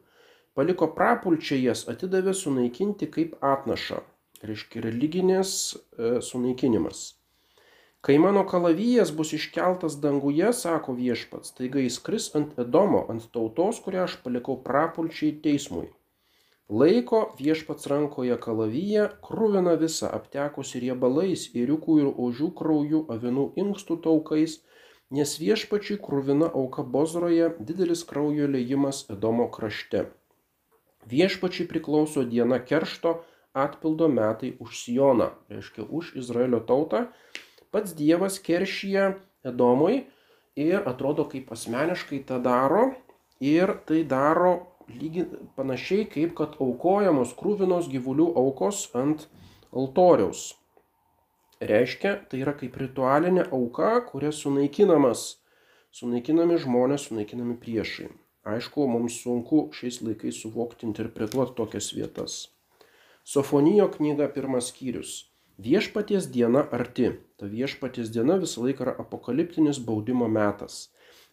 Paliko 0.52 0.90
prapulčią 0.92 1.56
jas, 1.56 1.86
atidavė 1.88 2.34
sunaikinti 2.36 3.08
kaip 3.14 3.38
atnašą. 3.40 4.02
Reiškia 4.44 4.82
religinės 4.84 5.54
e, 5.72 6.18
sunaikinimas. 6.20 7.00
Kai 8.04 8.18
mano 8.18 8.42
kalavijas 8.50 9.14
bus 9.16 9.32
iškeltas 9.38 9.96
danguje, 10.04 10.52
sako 10.58 10.92
viešpats, 10.98 11.54
taiga 11.56 11.80
jis 11.80 11.96
kris 12.02 12.28
ant 12.36 12.58
Edomo, 12.60 13.04
ant 13.14 13.28
tautos, 13.32 13.78
kurią 13.84 14.04
aš 14.04 14.18
palikau 14.24 14.58
prapulčiai 14.66 15.36
teismui. 15.44 15.86
Laiko 16.70 17.22
viešpats 17.38 17.86
rankoje 17.90 18.36
kalavyje, 18.40 19.08
krūvina 19.24 19.74
visą, 19.80 20.08
aptekusi 20.14 20.80
riebalais, 20.84 21.48
įriukų 21.54 21.98
ir 22.00 22.12
ožių 22.12 22.52
krauju, 22.58 23.02
avinų 23.12 23.48
inkstų 23.64 23.98
taukais, 24.06 24.60
nes 25.10 25.34
viešpačiai 25.40 25.98
krūvina 26.00 26.48
auka 26.54 26.82
Bozroje, 26.82 27.50
didelis 27.60 28.04
kraujo 28.08 28.48
leidimas 28.48 29.04
Edomo 29.12 29.50
krašte. 29.52 30.06
Viešpačiai 31.10 31.66
priklauso 31.68 32.22
diena 32.24 32.62
keršto 32.62 33.18
atpildo 33.52 34.08
metai 34.08 34.54
už 34.62 34.76
Sioną, 34.78 35.32
reiškia 35.50 35.84
už 35.84 36.14
Izraelio 36.16 36.62
tautą 36.64 37.08
pats 37.72 37.94
Dievas 37.96 38.38
keršyje 38.38 39.14
Edomui 39.48 40.04
ir 40.56 40.84
atrodo 40.88 41.24
kaip 41.28 41.52
asmeniškai 41.52 42.20
tą 42.28 42.38
daro 42.44 42.92
ir 43.40 43.72
tai 43.88 44.04
daro 44.04 44.52
lygiai 44.90 45.46
panašiai 45.58 46.08
kaip 46.10 46.34
kad 46.38 46.56
aukojamos 46.62 47.34
krūvinos 47.38 47.88
gyvulių 47.92 48.32
aukos 48.42 48.86
ant 48.98 49.28
altoriaus. 49.72 50.52
Reiškia, 51.62 52.16
tai 52.28 52.40
yra 52.42 52.56
kaip 52.58 52.74
ritualinė 52.80 53.44
auka, 53.54 53.92
kuria 54.08 54.32
sunaikinamas, 54.34 55.26
sunaikinami 55.94 56.58
žmonės, 56.58 57.06
sunaikinami 57.10 57.54
priešai. 57.62 58.08
Aišku, 58.42 58.88
mums 58.90 59.20
sunku 59.22 59.68
šiais 59.76 60.00
laikais 60.02 60.40
suvokti, 60.42 60.88
interpretuoti 60.88 61.54
tokias 61.60 61.92
vietas. 61.94 62.40
Sofonijo 63.22 63.86
knyga 63.92 64.26
pirmas 64.34 64.72
skyrius. 64.72 65.12
Viešpaties 65.62 66.26
diena 66.34 66.64
arti. 66.74 67.12
Ta 67.38 67.46
viešpaties 67.46 68.10
diena 68.10 68.40
visą 68.42 68.64
laiką 68.64 68.82
yra 68.88 68.96
apokaliptinis 68.98 69.78
baudimo 69.86 70.26
metas. 70.26 70.88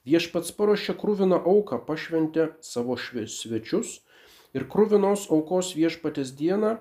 Viešpats 0.08 0.54
paruošė 0.56 0.96
krūviną 1.00 1.42
auką, 1.44 1.82
pašventė 1.88 2.54
savo 2.64 2.96
svečius 3.00 4.00
ir 4.56 4.66
krūvinos 4.72 5.28
aukos 5.36 5.74
viešpatės 5.76 6.32
dieną 6.40 6.78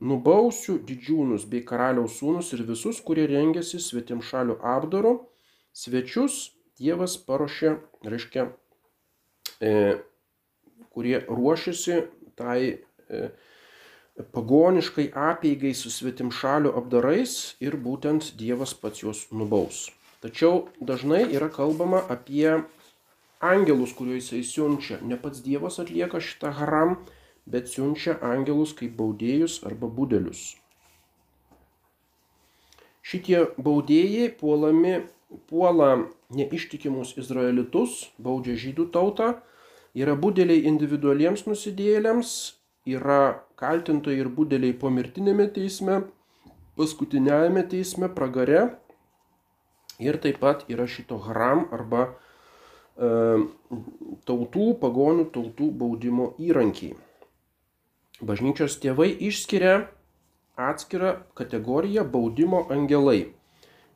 nubausiu 0.00 0.76
didžiūnus 0.78 1.46
bei 1.50 1.64
karaliaus 1.64 2.18
sūnus 2.20 2.52
ir 2.56 2.64
visus, 2.68 3.00
kurie 3.00 3.26
rengėsi 3.30 3.80
svetim 3.80 4.20
šalių 4.22 4.58
apdaru. 4.60 5.14
Svečius 5.74 6.52
Dievas 6.78 7.14
paruošė, 7.22 7.76
reiškia, 8.02 8.48
e, 9.62 9.72
kurie 10.90 11.20
ruošiasi 11.28 12.00
tai 12.34 12.58
e, 12.66 13.28
pagoniškai 14.34 15.08
apeigai 15.14 15.74
su 15.74 15.90
svetimšalių 15.90 16.74
apdarais 16.78 17.54
ir 17.62 17.78
būtent 17.78 18.34
Dievas 18.38 18.74
pats 18.74 19.02
juos 19.02 19.26
nubaus. 19.30 19.86
Tačiau 20.24 20.70
dažnai 20.80 21.26
yra 21.36 21.50
kalbama 21.52 22.00
apie 22.08 22.62
angelus, 23.44 23.92
kuriuo 23.92 24.16
jisai 24.16 24.40
siunčia. 24.40 24.96
Ne 25.04 25.18
pats 25.20 25.42
Dievas 25.44 25.76
atlieka 25.82 26.16
šitą 26.16 26.54
haram, 26.56 26.96
bet 27.44 27.68
siunčia 27.68 28.16
angelus 28.24 28.72
kaip 28.78 28.94
baudėjus 28.96 29.60
arba 29.68 29.90
budelius. 29.92 30.54
Šitie 33.04 33.42
baudėjai 33.60 34.30
puolami, 34.40 35.02
puola 35.52 35.90
neištikimus 36.32 37.18
izraelitus, 37.20 38.06
baudžia 38.16 38.56
žydų 38.62 38.88
tautą, 38.96 39.34
yra 39.92 40.16
budeliai 40.16 40.64
individualiems 40.70 41.44
nusidėjėliams 41.44 42.30
yra 42.88 43.44
kaltintojai 43.60 44.24
ir 44.24 44.30
budeliai 44.32 44.76
pomirtinėme 44.80 45.50
teisme, 45.52 46.00
paskutiniajame 46.80 47.66
teisme, 47.68 48.08
pragare. 48.08 48.78
Ir 50.02 50.18
taip 50.22 50.40
pat 50.42 50.64
yra 50.70 50.86
šito 50.90 51.20
haram 51.26 51.66
arba 51.74 52.06
e, 52.08 53.10
tautų, 54.26 54.68
pagonių 54.82 55.28
tautų 55.34 55.70
baudimo 55.82 56.32
įrankiai. 56.42 56.96
Bažnyčios 58.24 58.78
tėvai 58.82 59.10
išskiria 59.28 59.88
atskirą 60.56 61.16
kategoriją 61.38 62.06
baudimo 62.10 62.64
angelai. 62.70 63.34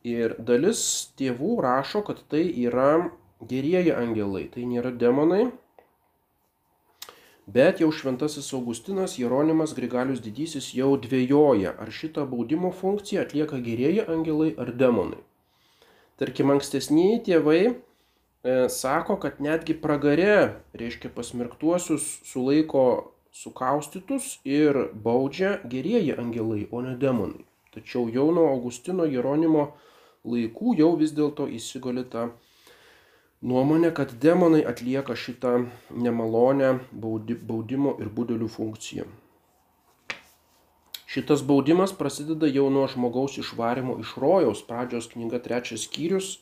Ir 0.07 0.37
dalis 0.39 0.81
tėvų 1.19 1.59
rašo, 1.63 2.05
kad 2.07 2.23
tai 2.31 2.45
yra 2.47 3.09
gerieji 3.43 3.95
angelai, 3.95 4.47
tai 4.55 4.67
nėra 4.71 4.95
demonai, 4.95 5.49
Bet 7.49 7.79
jau 7.81 7.89
šventasis 7.89 8.51
Augustinas 8.53 9.15
Jeronimas 9.17 9.71
Grigalius 9.73 10.19
Didysis 10.21 10.67
jau 10.77 10.91
dvėjoja, 11.01 11.71
ar 11.81 11.89
šitą 11.99 12.27
baudimo 12.29 12.69
funkciją 12.77 13.23
atlieka 13.25 13.61
gerieji 13.65 14.03
angelai 14.05 14.51
ar 14.61 14.69
demonai. 14.83 15.23
Tarkim, 16.19 16.51
ankstesniai 16.51 17.21
tėvai 17.23 17.61
e, 17.69 17.75
sako, 18.75 19.19
kad 19.23 19.39
netgi 19.45 19.77
pragare, 19.79 20.59
reiškia 20.75 21.13
pasmirktuosius, 21.15 22.09
sulaiko 22.27 22.83
sukaustytus 23.31 24.39
ir 24.43 24.89
baudžia 25.05 25.59
gerieji 25.71 26.17
angelai, 26.19 26.65
o 26.75 26.83
ne 26.83 26.97
demonai. 26.99 27.45
Tačiau 27.75 28.09
jau 28.11 28.33
nuo 28.35 28.49
Augustino 28.51 29.07
Jeronimo 29.07 29.69
laikų 30.27 30.75
jau 30.81 30.91
vis 30.99 31.15
dėlto 31.15 31.47
įsigali 31.55 32.03
ta 32.11 32.27
nuomonė, 33.43 33.93
kad 33.95 34.17
demonai 34.19 34.65
atlieka 34.67 35.15
šitą 35.15 35.55
nemalonę 35.95 36.75
baudimo 36.93 37.95
ir 38.03 38.11
budelių 38.11 38.51
funkciją. 38.59 39.07
Šitas 41.09 41.41
baudimas 41.49 41.95
prasideda 41.97 42.51
jau 42.53 42.67
nuo 42.69 42.85
žmogaus 42.93 43.39
išvarimo 43.41 43.95
iš 44.03 44.11
rojaus, 44.21 44.61
pradžios 44.69 45.09
knyga 45.09 45.41
trečias 45.41 45.87
skyrius. 45.89 46.35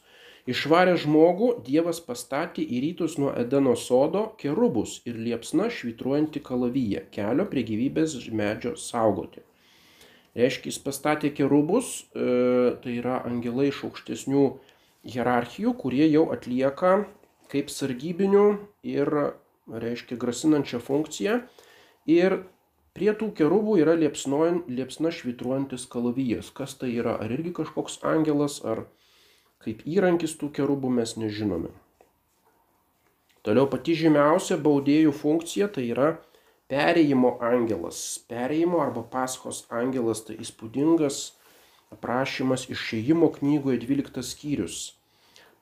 Išvarė 0.50 0.96
žmogų, 1.02 1.52
Dievas 1.66 2.00
pastatė 2.02 2.62
į 2.62 2.80
rytus 2.82 3.14
nuo 3.18 3.32
Edeno 3.34 3.74
sodo 3.78 4.24
kerubus 4.40 5.00
ir 5.06 5.18
liepsna 5.18 5.68
švitruojantį 5.74 6.42
kalavyje, 6.48 7.04
kelio 7.14 7.46
prie 7.50 7.62
gyvybės 7.66 8.18
medžio 8.30 8.74
saugoti. 8.78 9.42
Reiškia, 10.38 10.70
jis 10.70 10.80
pastatė 10.82 11.30
kerubus, 11.34 11.92
e, 12.14 12.74
tai 12.82 12.98
yra 12.98 13.20
angelai 13.26 13.70
iš 13.70 13.84
aukštesnių 13.88 14.44
hierarchijų, 15.14 15.76
kurie 15.78 16.10
jau 16.10 16.26
atlieka 16.34 16.92
kaip 17.54 17.70
sargybinių 17.70 18.46
ir, 18.86 19.14
reiškia, 19.70 20.18
grasinančią 20.18 20.82
funkciją. 20.82 21.40
Ir 22.10 22.40
prie 22.96 23.12
tų 23.12 23.30
kerubų 23.36 23.76
yra 23.84 23.94
liepsna 24.00 25.12
švitruojantis 25.12 25.84
kalavijas. 25.92 26.48
Kas 26.56 26.74
tai 26.80 26.94
yra? 26.96 27.18
Ar 27.20 27.32
irgi 27.36 27.52
kažkoks 27.60 28.00
angelas, 28.08 28.62
ar 28.64 28.86
kaip 29.64 29.82
įrankis 29.84 30.36
tų 30.40 30.50
kerubų 30.56 30.90
mes 30.98 31.16
nežinome. 31.20 31.72
Toliau 33.46 33.68
pati 33.70 33.94
žymiausia 33.94 34.58
baudėjų 34.58 35.12
funkcija 35.14 35.68
tai 35.74 35.84
yra 35.92 36.16
perėjimo 36.72 37.36
angelas. 37.46 38.00
Perėjimo 38.30 38.80
arba 38.82 39.04
paskos 39.12 39.64
angelas 39.70 40.24
tai 40.26 40.38
įspūdingas 40.42 41.20
aprašymas 41.94 42.66
išėjimo 42.74 43.30
knygoje 43.38 43.78
12 43.84 44.24
skyrius. 44.26 44.95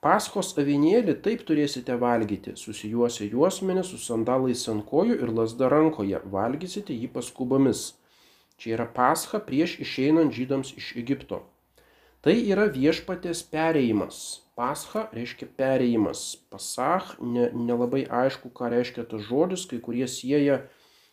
Paskos 0.04 0.50
avinėlį 0.60 1.14
taip 1.24 1.46
turėsite 1.48 1.94
valgyti, 1.96 2.52
susijuose 2.60 3.24
juosmenį 3.32 3.84
su 3.88 3.96
sandalais 4.06 4.64
ant 4.68 4.84
kojų 4.90 5.14
ir 5.16 5.32
lasda 5.38 5.70
rankoje, 5.72 6.20
valgysite 6.34 6.92
jį 6.92 7.08
paskubomis. 7.14 7.86
Čia 8.60 8.74
yra 8.76 8.86
pascha 8.98 9.40
prieš 9.46 9.78
išeinant 9.86 10.36
žydams 10.36 10.74
iš 10.76 10.90
Egipto. 11.00 11.40
Tai 12.20 12.36
yra 12.36 12.68
viešpatės 12.76 13.42
pereimas. 13.48 14.20
Pascha 14.60 15.06
reiškia 15.16 15.48
pereimas. 15.56 16.26
Pasach, 16.52 17.16
nelabai 17.24 18.04
ne 18.04 18.12
aišku, 18.20 18.52
ką 18.52 18.70
reiškia 18.76 19.08
tas 19.08 19.24
žodis, 19.24 19.64
kai 19.72 19.80
kurie 19.88 20.04
sieja 20.18 20.60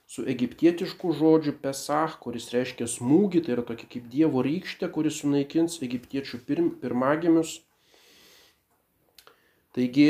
su 0.04 0.28
egiptietišku 0.36 1.16
žodžiu 1.16 1.56
pesach, 1.64 2.20
kuris 2.20 2.52
reiškia 2.52 2.92
smūgį, 2.92 3.48
tai 3.48 3.56
yra 3.56 3.68
tokia 3.72 3.88
kaip 3.96 4.12
Dievo 4.12 4.44
rykštė, 4.44 4.92
kuris 4.92 5.24
sunaikins 5.24 5.80
egiptiečių 5.80 6.44
pirm, 6.48 6.74
pirmagimius. 6.84 7.62
Taigi, 9.78 10.08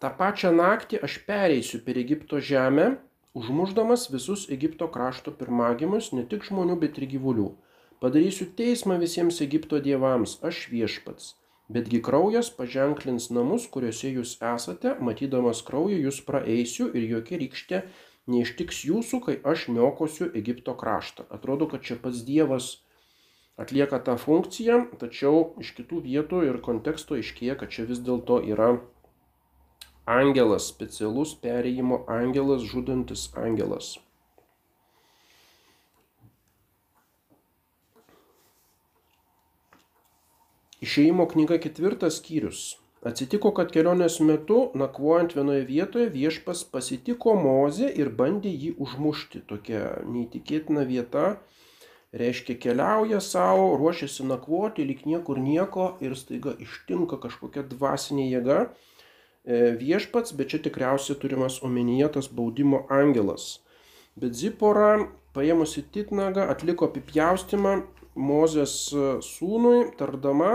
tą 0.00 0.10
pačią 0.18 0.52
naktį 0.56 1.02
aš 1.08 1.18
pereisiu 1.28 1.82
per 1.86 1.98
Egipto 2.00 2.40
žemę, 2.50 2.86
užmuždamas 3.36 4.08
visus 4.12 4.46
Egipto 4.56 4.88
krašto 4.92 5.34
pirmagimius, 5.40 6.12
ne 6.16 6.24
tik 6.30 6.46
žmonių, 6.48 6.78
bet 6.84 7.00
ir 7.00 7.08
gyvulių. 7.16 7.50
Padarysiu 8.00 8.46
teismą 8.56 8.96
visiems 9.02 9.42
Egipto 9.44 9.80
dievams, 9.84 10.38
aš 10.44 10.66
viešpats. 10.72 11.34
Betgi 11.72 11.98
kraujas 12.08 12.48
paženklins 12.56 13.28
namus, 13.34 13.66
kuriuose 13.74 14.12
jūs 14.14 14.36
esate, 14.54 14.92
matydamas 15.08 15.62
kraują 15.66 15.96
jūs 15.98 16.20
praeisiu 16.28 16.86
ir 16.92 17.08
jokia 17.12 17.40
rykštė 17.42 17.80
neištiks 18.30 18.84
jūsų, 18.86 19.20
kai 19.24 19.36
aš 19.52 19.68
niokosiu 19.74 20.28
Egipto 20.40 20.76
kraštą. 20.78 21.26
Atrodo, 21.36 21.66
kad 21.72 21.82
čia 21.88 21.96
pats 22.02 22.22
Dievas 22.28 22.70
atlieka 23.56 24.00
tą 24.08 24.16
funkciją, 24.20 24.82
tačiau 25.00 25.54
iš 25.62 25.72
kitų 25.78 26.02
vietų 26.04 26.42
ir 26.48 26.60
konteksto 26.64 27.18
iškėja, 27.20 27.56
kad 27.60 27.72
čia 27.72 27.86
vis 27.88 28.02
dėlto 28.04 28.40
yra 28.52 28.74
angelas, 30.06 30.68
specialus 30.72 31.34
perėjimo 31.42 32.04
angelas, 32.06 32.66
žudantis 32.72 33.28
angelas. 33.34 33.96
Išėjimo 40.84 41.24
knyga 41.32 41.56
ketvirtas 41.58 42.20
skyrius. 42.20 42.76
Atsitiko, 43.06 43.52
kad 43.56 43.70
kelionės 43.74 44.18
metu, 44.28 44.58
nakvojant 44.74 45.32
vienoje 45.36 45.64
vietoje, 45.68 46.08
viešpas 46.12 46.64
pasitiko 46.72 47.36
Mozę 47.38 47.88
ir 48.02 48.10
bandė 48.20 48.50
jį 48.50 48.72
užmušti. 48.82 49.42
Tokia 49.50 49.82
neįtikėtina 50.10 50.84
vieta. 50.88 51.26
Reiškia, 52.16 52.56
keliauja 52.56 53.20
savo, 53.20 53.74
ruošiasi 53.76 54.24
nakvoti, 54.24 54.86
lyg 54.88 55.02
niekur 55.04 55.36
nieko 55.36 55.90
ir 56.00 56.14
staiga 56.16 56.54
ištinka 56.64 57.18
kažkokia 57.20 57.66
dvasinė 57.68 58.30
jėga. 58.30 58.60
E, 59.44 59.74
viešpats, 59.76 60.32
bet 60.38 60.54
čia 60.54 60.62
tikriausiai 60.64 61.18
turimas 61.20 61.58
omenyje 61.66 62.08
tas 62.14 62.30
baudimo 62.32 62.86
angelas. 62.88 63.58
Bet 64.16 64.32
Zipora, 64.38 65.10
paėmusi 65.36 65.84
titnagą, 65.92 66.46
atliko 66.54 66.88
apipjaustimą 66.88 67.74
Mozės 68.16 68.78
e, 68.96 69.18
sūnui, 69.20 69.90
tardama, 70.00 70.54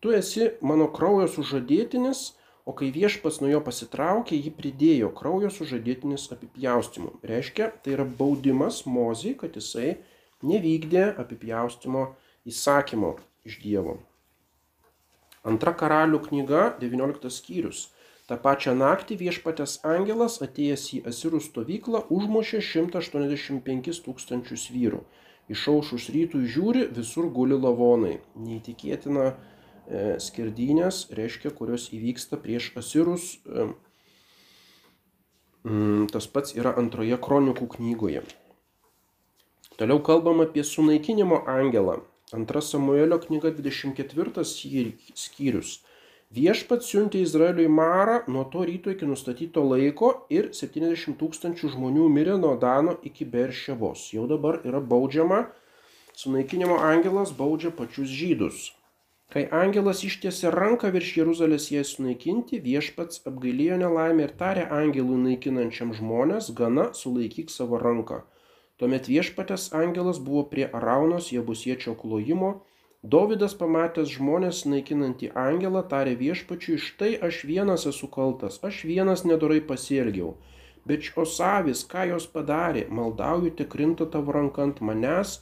tu 0.00 0.14
esi 0.16 0.54
mano 0.64 0.88
kraujo 0.88 1.28
sužadėtinis, 1.36 2.30
o 2.64 2.72
kai 2.72 2.88
viešpas 2.94 3.42
nuo 3.42 3.50
jo 3.52 3.60
pasitraukė, 3.60 4.40
jį 4.40 4.54
pridėjo 4.56 5.12
kraujo 5.20 5.52
sužadėtinis 5.52 6.30
apipjaustimu. 6.32 7.18
Reiškia, 7.28 7.68
tai 7.84 7.98
yra 7.98 8.08
baudimas 8.08 8.86
Mozijai, 8.88 9.36
kad 9.44 9.60
jisai 9.60 9.98
nevykdė 10.50 11.06
apipjaustimo 11.20 12.08
įsakymo 12.48 13.14
iš 13.48 13.60
Dievo. 13.62 13.98
Antra 15.44 15.74
karalių 15.76 16.22
knyga, 16.24 16.70
19 16.80 17.30
skyrius. 17.32 17.88
Ta 18.24 18.38
pačią 18.40 18.72
naktį 18.80 19.18
viešpatės 19.20 19.82
angelas 19.84 20.38
atėjęs 20.44 20.84
į 20.96 21.00
Asirų 21.10 21.42
stovyklą 21.44 22.06
užmušė 22.16 22.62
185 22.64 24.00
tūkstančius 24.06 24.70
vyrų. 24.72 25.02
Išaušus 25.52 26.08
rytui 26.14 26.46
žiūri, 26.48 26.86
visur 26.96 27.28
guli 27.28 27.58
lavonai. 27.60 28.14
Neįtikėtina 28.40 29.26
e, 29.28 29.34
skerdynės, 30.24 31.02
reiškia, 31.12 31.52
kurios 31.58 31.90
įvyksta 31.92 32.40
prieš 32.40 32.70
Asirus. 32.80 33.34
E, 33.44 33.68
tas 36.12 36.30
pats 36.32 36.56
yra 36.56 36.72
antroje 36.80 37.20
kronikų 37.20 37.68
knygoje. 37.76 38.24
Toliau 39.76 39.98
kalbam 40.02 40.40
apie 40.40 40.62
sunaikinimo 40.64 41.42
angelą. 41.50 41.96
Antra 42.32 42.60
Samuelio 42.60 43.18
knyga 43.18 43.50
24 43.50 44.44
skyrius. 45.18 45.70
Viešpats 46.34 46.90
siuntė 46.90 47.22
Izraeliui 47.22 47.66
marą 47.70 48.20
nuo 48.30 48.44
to 48.52 48.62
ryto 48.68 48.92
iki 48.94 49.06
nustatyto 49.06 49.64
laiko 49.66 50.10
ir 50.36 50.52
70 50.58 51.18
tūkstančių 51.18 51.72
žmonių 51.74 52.06
mirė 52.16 52.36
nuo 52.44 52.52
Dano 52.64 52.94
iki 53.10 53.26
Berševos. 53.32 54.04
Jau 54.14 54.28
dabar 54.30 54.60
yra 54.62 54.78
baudžiama, 54.92 55.40
sunaikinimo 56.22 56.78
angelas 56.90 57.34
baudžia 57.40 57.72
pačius 57.74 58.14
žydus. 58.20 58.60
Kai 59.34 59.44
angelas 59.62 60.04
ištiesė 60.06 60.52
ranką 60.54 60.92
virš 60.94 61.16
Jeruzalės 61.18 61.66
jai 61.74 61.82
sunaikinti, 61.90 62.62
viešpats 62.62 63.24
apgailėjo 63.26 63.80
nelaimę 63.82 64.28
ir 64.28 64.36
tarė 64.38 64.68
angelui 64.78 65.18
naikinančiam 65.24 65.90
žmonės, 65.98 66.52
gana 66.62 66.92
sulaikyk 66.94 67.50
savo 67.50 67.82
ranką. 67.82 68.22
Tuomet 68.78 69.08
viešpatės 69.10 69.70
angelas 69.76 70.18
buvo 70.18 70.46
prie 70.50 70.68
Araunos 70.70 71.30
jebusiečio 71.32 71.94
klojimo 71.98 72.54
Dovydas 73.12 73.52
pamatęs 73.60 74.14
žmonės 74.14 74.62
naikinantį 74.64 75.26
angelą 75.36 75.82
tarė 75.88 76.14
viešpačiui, 76.16 76.78
štai 76.80 77.10
aš 77.26 77.42
vienas 77.44 77.82
esu 77.90 78.08
kaltas, 78.14 78.56
aš 78.64 78.78
vienas 78.88 79.26
nedorai 79.28 79.58
pasielgiau. 79.60 80.30
Bet 80.88 81.04
šios 81.10 81.34
avis, 81.44 81.82
ką 81.90 82.06
jos 82.14 82.24
padarė, 82.32 82.86
maldauju, 82.88 83.50
te 83.58 83.66
krinta 83.74 84.06
tavo 84.14 84.32
ranka 84.32 84.64
ant 84.64 84.80
manęs 84.80 85.34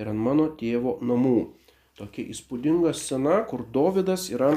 ir 0.00 0.08
ant 0.08 0.24
mano 0.28 0.48
tėvo 0.62 0.96
namų. 1.04 1.36
Tokia 2.00 2.24
įspūdinga 2.32 2.94
scena, 2.96 3.42
kur 3.52 3.66
Dovydas 3.68 4.30
yra, 4.32 4.54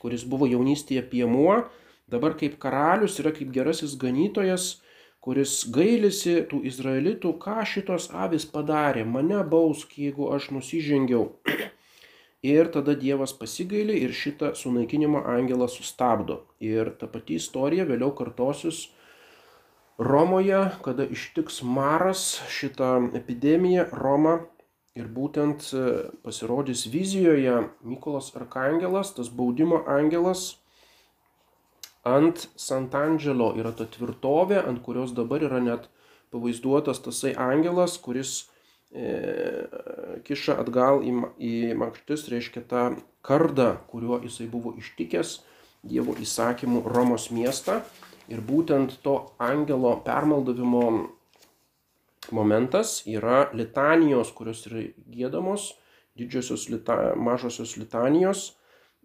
kuris 0.00 0.24
buvo 0.24 0.48
jaunystėje 0.48 1.04
piemuo, 1.12 1.66
dabar 2.08 2.38
kaip 2.40 2.56
karalius 2.64 3.20
yra 3.20 3.34
kaip 3.36 3.52
gerasis 3.52 3.98
ganytojas, 4.00 4.78
kuris 5.24 5.62
gailisi 5.74 6.36
tų 6.50 6.62
izraelitų, 6.70 7.34
ką 7.42 7.62
šitos 7.66 8.10
avis 8.14 8.46
padarė, 8.48 9.04
mane 9.04 9.40
bausk, 9.54 9.96
jeigu 9.98 10.30
aš 10.34 10.50
nusižengiau. 10.56 11.32
Ir 12.52 12.70
tada 12.74 12.94
Dievas 12.94 13.32
pasigailė 13.34 13.96
ir 13.98 14.12
šitą 14.14 14.52
sunaikinimo 14.54 15.24
angelą 15.26 15.66
sustabdo. 15.66 16.44
Ir 16.62 16.92
ta 17.00 17.08
pati 17.10 17.34
istorija 17.34 17.82
vėliau 17.88 18.12
kartosius 18.14 18.84
Romoje, 19.98 20.60
kada 20.84 21.02
ištiks 21.10 21.64
maras 21.66 22.38
šitą 22.54 23.08
epidemiją 23.18 23.88
Roma 23.90 24.36
ir 24.94 25.08
būtent 25.10 25.66
e, 25.74 25.82
pasirodys 26.22 26.84
vizijoje 26.92 27.56
Mykolas 27.82 28.30
Arkangelas, 28.38 29.10
tas 29.16 29.26
baudimo 29.34 29.82
angelas, 29.90 30.57
ant 32.08 32.46
Sant'Angelo 32.58 33.52
yra 33.58 33.72
ta 33.76 33.86
tvirtovė, 33.88 34.62
ant 34.64 34.82
kurios 34.84 35.14
dabar 35.16 35.44
yra 35.44 35.60
net 35.64 35.88
pavaizduotas 36.32 37.00
tasai 37.04 37.34
angelas, 37.40 37.96
kuris 38.00 38.32
e, 38.92 39.66
kiša 40.26 40.58
atgal 40.62 41.02
į, 41.04 41.14
į 41.38 41.54
makštis, 41.78 42.26
reiškia 42.32 42.64
tą 42.70 42.84
kardą, 43.24 43.76
kuriuo 43.90 44.20
jisai 44.24 44.48
buvo 44.50 44.74
ištikęs 44.80 45.38
Dievo 45.88 46.16
įsakymų 46.18 46.82
Romos 46.90 47.28
miestą. 47.30 47.80
Ir 48.28 48.42
būtent 48.44 48.98
to 49.04 49.30
angelo 49.40 49.94
permaldavimo 50.04 50.82
momentas 52.34 52.98
yra 53.08 53.46
litanijos, 53.56 54.32
kurios 54.36 54.66
yra 54.68 54.82
gėdamos, 55.08 55.70
didžiosios 56.18 56.66
lita, 56.68 57.14
mažosios 57.16 57.76
litanijos 57.78 58.57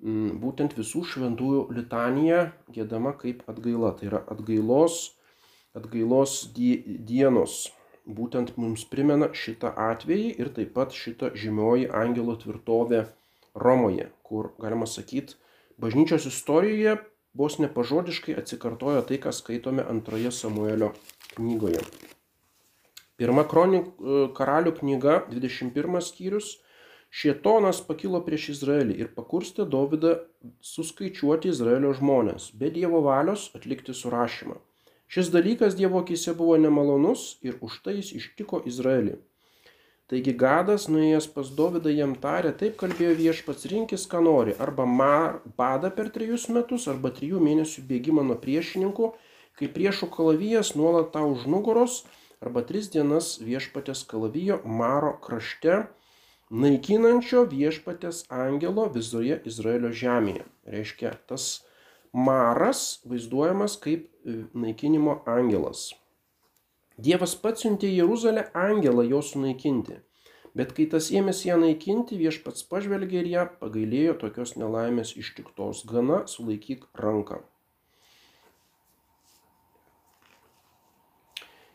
būtent 0.03 0.75
visų 0.75 1.03
šventųjų 1.07 1.67
litanija 1.71 2.51
gėdama 2.75 3.13
kaip 3.19 3.43
atgaila. 3.47 3.93
Tai 3.95 4.09
yra 4.09 4.21
atgailos, 4.27 5.15
atgailos 5.73 6.51
dienos. 6.53 7.71
Būtent 8.03 8.57
mums 8.59 8.83
primena 8.83 9.29
šitą 9.31 9.71
atvejį 9.79 10.33
ir 10.35 10.51
taip 10.51 10.73
pat 10.75 10.91
šitą 10.91 11.31
žymioji 11.39 11.87
angelo 11.87 12.35
tvirtovė 12.35 13.05
Romoje, 13.55 14.09
kur, 14.25 14.49
galima 14.59 14.87
sakyti, 14.89 15.37
bažnyčios 15.79 16.25
istorijoje 16.25 16.97
vos 17.37 17.59
nepažodiškai 17.61 18.35
atsikartoja 18.41 19.05
tai, 19.07 19.21
ką 19.23 19.31
skaitome 19.31 19.85
antroje 19.87 20.33
Samuelio 20.33 20.91
knygoje. 21.37 21.79
Pirma 23.15 23.45
kronik 23.47 23.87
karalių 24.35 24.73
knyga, 24.81 25.21
21 25.31 26.01
skyrius 26.03 26.57
Šietonas 27.13 27.79
pakilo 27.85 28.23
prieš 28.25 28.47
Izraelį 28.55 28.95
ir 29.03 29.09
pakurstė 29.13 29.67
Dovydą 29.73 30.15
suskaičiuoti 30.65 31.51
Izraelio 31.53 31.91
žmonės, 31.99 32.47
be 32.57 32.71
Dievo 32.73 33.03
valios 33.05 33.51
atlikti 33.59 33.93
surašymą. 33.93 34.57
Šis 35.13 35.29
dalykas 35.35 35.77
Dievo 35.77 36.01
akise 36.01 36.33
buvo 36.39 36.57
nemalonus 36.57 37.27
ir 37.45 37.61
už 37.61 37.77
tai 37.85 37.99
jis 37.99 38.09
ištiko 38.17 38.63
Izraelį. 38.73 39.19
Taigi 40.09 40.33
Gadas, 40.41 40.89
nuėjęs 40.89 41.29
pas 41.37 41.53
Dovydą, 41.61 41.93
jam 41.93 42.17
tarė, 42.25 42.49
taip 42.57 42.81
kalbėjo 42.81 43.13
viešpats, 43.21 43.69
rinkis, 43.69 44.09
ką 44.09 44.25
nori, 44.25 44.57
arba 44.65 44.89
mar, 44.89 45.39
bada 45.57 45.93
per 45.93 46.09
trejus 46.17 46.49
metus, 46.49 46.89
arba 46.89 47.13
trijų 47.13 47.39
mėnesių 47.45 47.85
bėgimą 47.93 48.25
nuo 48.27 48.41
priešininkų, 48.41 49.13
kai 49.61 49.69
priešų 49.77 50.09
kalavijas 50.17 50.73
nuolat 50.81 51.13
tau 51.13 51.29
už 51.37 51.45
nugaros, 51.45 52.03
arba 52.41 52.65
tris 52.67 52.89
dienas 52.93 53.35
viešpatės 53.37 54.01
kalavijo 54.09 54.63
Maro 54.65 55.13
krašte 55.21 55.83
naikinančio 56.51 57.45
viešpatės 57.49 58.25
angelo 58.29 58.87
visoje 58.93 59.39
Izraelio 59.45 59.91
žemėje. 59.91 60.45
Reiškia, 60.67 61.13
tas 61.27 61.63
maras 62.13 63.03
vaizduojamas 63.09 63.77
kaip 63.81 64.07
e, 64.25 64.43
naikinimo 64.53 65.21
angelas. 65.25 65.91
Dievas 66.97 67.33
pats 67.35 67.63
siuntė 67.65 67.89
Jeruzalę 67.89 68.49
angelą 68.53 69.05
jo 69.09 69.21
sunaikinti. 69.21 69.97
Bet 70.53 70.75
kai 70.77 70.85
tas 70.85 71.07
ėmėsi 71.09 71.47
ją 71.49 71.55
naikinti, 71.57 72.19
viešpats 72.19 72.67
pažvelgė 72.69 73.23
ir 73.23 73.29
ją 73.31 73.45
pagailėjo 73.57 74.13
tokios 74.21 74.53
nelaimės 74.53 75.15
ištiktos. 75.17 75.81
Gana 75.89 76.27
sulaikyk 76.29 76.85
ranką. 76.93 77.39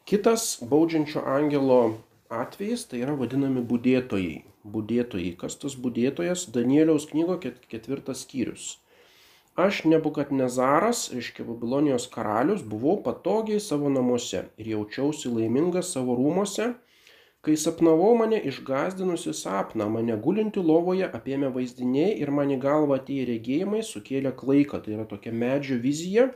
Kitas 0.08 0.62
baudžiančio 0.62 1.20
angelo 1.26 1.80
atvejis 2.30 2.86
tai 2.88 3.02
yra 3.02 3.16
vadinami 3.18 3.60
būdėtojai 3.66 4.38
budėtojai. 4.74 5.32
Kas 5.40 5.56
tas 5.62 5.78
budėtojas? 5.86 6.48
Danieliaus 6.54 7.08
knygo 7.12 7.38
ketvirtas 7.44 8.26
skyrius. 8.26 8.76
Aš 9.58 9.80
nebukatnezaras, 9.90 11.08
reiškia 11.10 11.42
Babilonijos 11.42 12.04
karalius, 12.12 12.60
buvau 12.62 13.00
patogiai 13.02 13.58
savo 13.58 13.88
namuose 13.90 14.44
ir 14.54 14.68
jaučiausi 14.72 15.32
laimingas 15.32 15.90
savo 15.96 16.14
rūmose, 16.14 16.68
kai 17.42 17.56
sapnavau 17.58 18.12
mane 18.20 18.38
išgazdinusi 18.50 19.34
sapną, 19.34 19.88
mane 19.96 20.14
gulinti 20.26 20.62
lovoje 20.62 21.08
apėmė 21.18 21.50
vaizdiniai 21.56 22.12
ir 22.22 22.30
man 22.38 22.54
į 22.54 22.60
galvą 22.62 23.00
atėję 23.00 23.24
regėjimai 23.32 23.82
sukėlė 23.88 24.30
klaiką. 24.38 24.78
Tai 24.84 24.94
yra 25.00 25.08
tokia 25.14 25.34
medžio 25.42 25.80
vizija. 25.82 26.28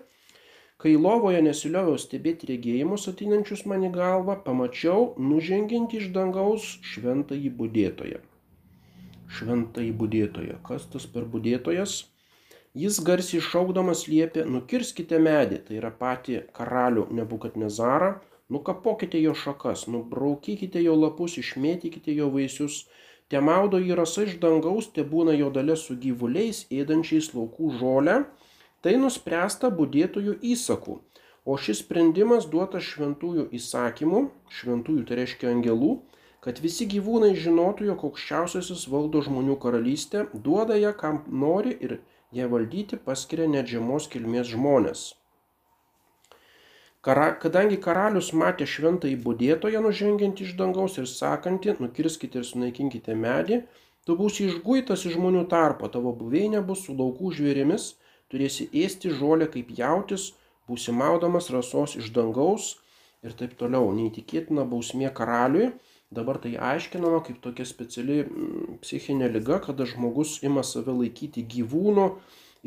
Kai 0.82 0.96
lovoje 0.98 1.38
nesilioviau 1.46 1.98
stebėti 2.02 2.48
regėjimus 2.48 3.06
ateinančius 3.10 3.60
man 3.70 3.84
į 3.86 3.92
galvą, 3.94 4.34
pamačiau 4.46 5.12
nuženginti 5.30 6.00
iš 6.02 6.08
dangaus 6.16 6.64
šventąjį 6.92 7.52
būdėtoją. 7.60 8.18
šventai 9.36 9.86
būdėtoją. 10.00 10.58
Kas 10.66 10.88
tas 10.92 11.06
per 11.12 11.28
būdėtojas? 11.34 11.92
Jis 12.82 12.98
garsiai 13.06 13.40
šaukdamas 13.44 14.06
liepė, 14.08 14.44
nukirskite 14.48 15.18
medį, 15.26 15.60
tai 15.68 15.78
yra 15.78 15.90
pati 16.02 16.38
karalių 16.58 17.06
nebukatnezarą, 17.18 18.10
nukapokite 18.52 19.20
jo 19.22 19.34
šakas, 19.44 19.86
nubraukykite 19.94 20.82
jo 20.82 20.94
lapus, 20.96 21.38
išmėtykite 21.42 22.14
jo 22.18 22.30
vaisius, 22.36 22.86
te 23.28 23.40
maudo 23.40 23.80
jį 23.80 23.96
rasa 24.02 24.24
iš 24.28 24.38
dangaus, 24.44 24.88
te 24.96 25.04
būna 25.14 25.36
jo 25.38 25.50
dalė 25.56 25.76
su 25.80 25.96
gyvuliais, 26.04 26.64
ėdančiais 26.80 27.32
laukų 27.36 27.74
žolę, 27.80 28.22
tai 28.82 28.98
nuspręsta 29.00 29.70
būdėtojų 29.78 30.38
įsakų. 30.54 30.98
O 31.42 31.56
šis 31.58 31.80
sprendimas 31.82 32.46
duotas 32.50 32.86
šventųjų 32.86 33.48
įsakymų, 33.58 34.22
šventųjų 34.58 35.06
tai 35.08 35.18
reiškia 35.22 35.50
angelų, 35.50 35.96
kad 36.42 36.58
visi 36.62 36.86
gyvūnai 36.90 37.32
žinotų, 37.38 37.88
jog 37.90 38.04
aukščiausiasis 38.08 38.84
valdo 38.90 39.22
žmonių 39.26 39.56
karalystę, 39.62 40.26
duoda 40.34 40.78
ją 40.78 40.92
kam 40.98 41.24
nori 41.44 41.74
ir 41.86 41.98
ją 42.34 42.46
valdyti 42.50 42.98
paskiria 43.08 43.48
net 43.50 43.70
žemos 43.70 44.06
kilmės 44.12 44.50
žmonės. 44.52 45.02
Kara, 47.02 47.32
kadangi 47.42 47.80
karalius 47.82 48.30
matė 48.38 48.66
šventąjį 48.70 49.16
būdėtoją 49.24 49.80
nužengiant 49.82 50.40
iš 50.44 50.52
dangaus 50.58 50.98
ir 51.02 51.08
sakantį, 51.10 51.74
nukirskite 51.82 52.38
ir 52.38 52.46
sunaikinkite 52.46 53.16
medį, 53.18 53.64
tu 54.06 54.14
būsi 54.18 54.46
išguitas 54.46 55.02
iš 55.08 55.16
žmonių 55.16 55.42
tarpo, 55.50 55.90
tavo 55.90 56.14
buveinė 56.20 56.62
bus 56.68 56.84
su 56.86 56.94
laukų 56.94 57.32
žvėrimis, 57.38 57.88
turėsi 58.32 58.70
ėsti 58.84 59.12
žolę 59.20 59.46
kaip 59.52 59.70
jautis, 59.78 60.32
būsi 60.68 60.94
maudamas 60.96 61.52
rasos 61.54 61.98
iš 62.00 62.10
dangaus 62.16 62.74
ir 63.22 63.36
taip 63.38 63.54
toliau. 63.60 63.92
Neįtikėtina 63.94 64.64
bausmė 64.66 65.12
karaliui 65.14 65.72
Dabar 66.12 66.36
tai 66.44 66.58
aiškinama 66.60 67.22
kaip 67.24 67.38
tokia 67.40 67.64
speciali 67.64 68.18
mm, 68.26 68.76
psichinė 68.84 69.30
lyga, 69.32 69.56
kada 69.64 69.86
žmogus 69.88 70.34
ima 70.44 70.60
save 70.66 70.92
laikyti 70.92 71.44
gyvūnu 71.54 72.04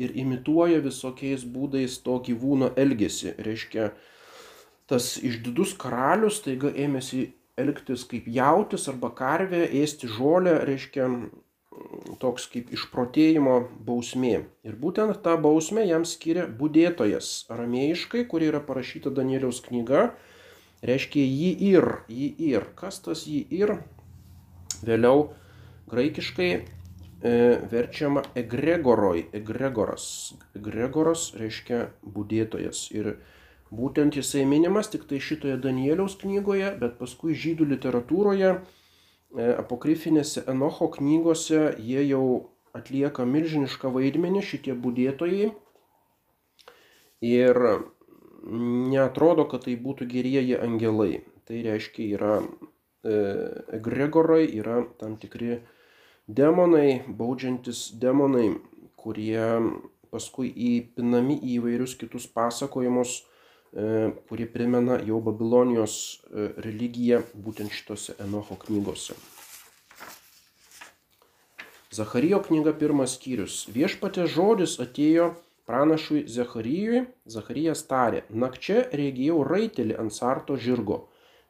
ir 0.02 0.14
imituoja 0.18 0.80
visokiais 0.82 1.44
būdais 1.54 2.00
to 2.02 2.16
gyvūno 2.26 2.72
elgesį. 2.84 3.36
Reiškia, 3.46 3.92
tas 4.90 5.12
išdidus 5.30 5.76
karalius 5.78 6.40
taiga 6.42 6.72
ėmėsi 6.74 7.28
elgtis 7.56 8.02
kaip 8.10 8.26
jautis 8.26 8.88
arba 8.90 9.12
karvė, 9.14 9.62
ėsti 9.84 10.10
žolę, 10.18 10.58
reiškia 10.66 11.06
toks 12.22 12.46
kaip 12.52 12.70
išprotėjimo 12.74 13.58
bausmė. 13.86 14.46
Ir 14.66 14.78
būtent 14.80 15.20
tą 15.24 15.36
bausmę 15.40 15.84
jam 15.86 16.06
skiria 16.08 16.46
būdėtojas 16.48 17.50
aramėjiškai, 17.52 18.24
kuri 18.30 18.50
yra 18.52 18.62
parašyta 18.64 19.12
Danieliaus 19.14 19.60
knyga 19.64 20.10
reiškia 20.86 21.24
jį 21.24 21.50
ir, 21.72 21.88
jį 22.08 22.28
ir. 22.52 22.66
Kas 22.78 23.00
tas 23.04 23.26
jį 23.28 23.42
ir? 23.54 23.76
Vėliau 24.86 25.30
graikiškai 25.90 26.50
e, 26.52 26.62
verčiama 27.70 28.24
egregoroj, 28.36 29.26
egregoras. 29.36 30.08
Egregoras 30.58 31.30
reiškia 31.38 31.86
būdėtojas. 32.02 32.86
Ir 32.96 33.16
būtent 33.74 34.18
jisai 34.18 34.44
minimas 34.48 34.90
tik 34.92 35.06
tai 35.08 35.20
šitoje 35.22 35.56
Danieliaus 35.62 36.18
knygoje, 36.20 36.74
bet 36.80 36.98
paskui 37.00 37.34
žydų 37.34 37.70
literatūroje, 37.72 38.56
apokrifinėse 39.36 40.44
Enocho 40.48 40.88
knygose 40.96 41.74
jie 41.78 42.02
jau 42.08 42.26
atlieka 42.76 43.26
milžinišką 43.28 43.90
vaidmenį 43.92 44.42
šitie 44.44 44.74
būdėtojai. 44.76 45.52
Ir 47.26 47.60
neatrodo, 48.46 49.46
kad 49.50 49.64
tai 49.66 49.76
būtų 49.80 50.08
gerieji 50.10 50.58
angelai. 50.60 51.22
Tai 51.46 51.62
reiškia, 51.62 52.08
yra 52.16 52.32
e, 52.42 53.16
egregorai, 53.78 54.44
yra 54.58 54.82
tam 55.00 55.16
tikri 55.20 55.60
demonai, 56.26 57.02
baudžiantis 57.06 57.88
demonai, 58.02 58.56
kurie 58.98 59.46
paskui 60.10 60.50
įpinami 60.50 61.38
į 61.38 61.58
įvairius 61.60 61.96
kitus 62.00 62.26
pasakojimus, 62.26 63.20
e, 63.72 64.12
kurie 64.28 64.46
primena 64.52 65.00
jau 65.06 65.22
Babilonijos 65.24 65.96
e, 65.96 66.50
religiją 66.66 67.22
būtent 67.34 67.72
šitose 67.72 68.18
Enocho 68.22 68.58
knygose. 68.66 69.16
Zacharijo 71.96 72.42
knyga 72.44 72.74
pirmas 72.76 73.16
skyrius. 73.16 73.64
Viešpatė 73.72 74.26
žodis 74.28 74.76
atėjo 74.82 75.32
Pranašui 75.66 76.20
Zecharijui 76.30 77.06
Zacharijas 77.26 77.80
tarė, 77.90 78.22
nakčia 78.30 78.84
regėjau 79.00 79.40
raitelį 79.48 79.96
ant 80.02 80.14
sarto 80.14 80.58
žirgo. 80.66 80.98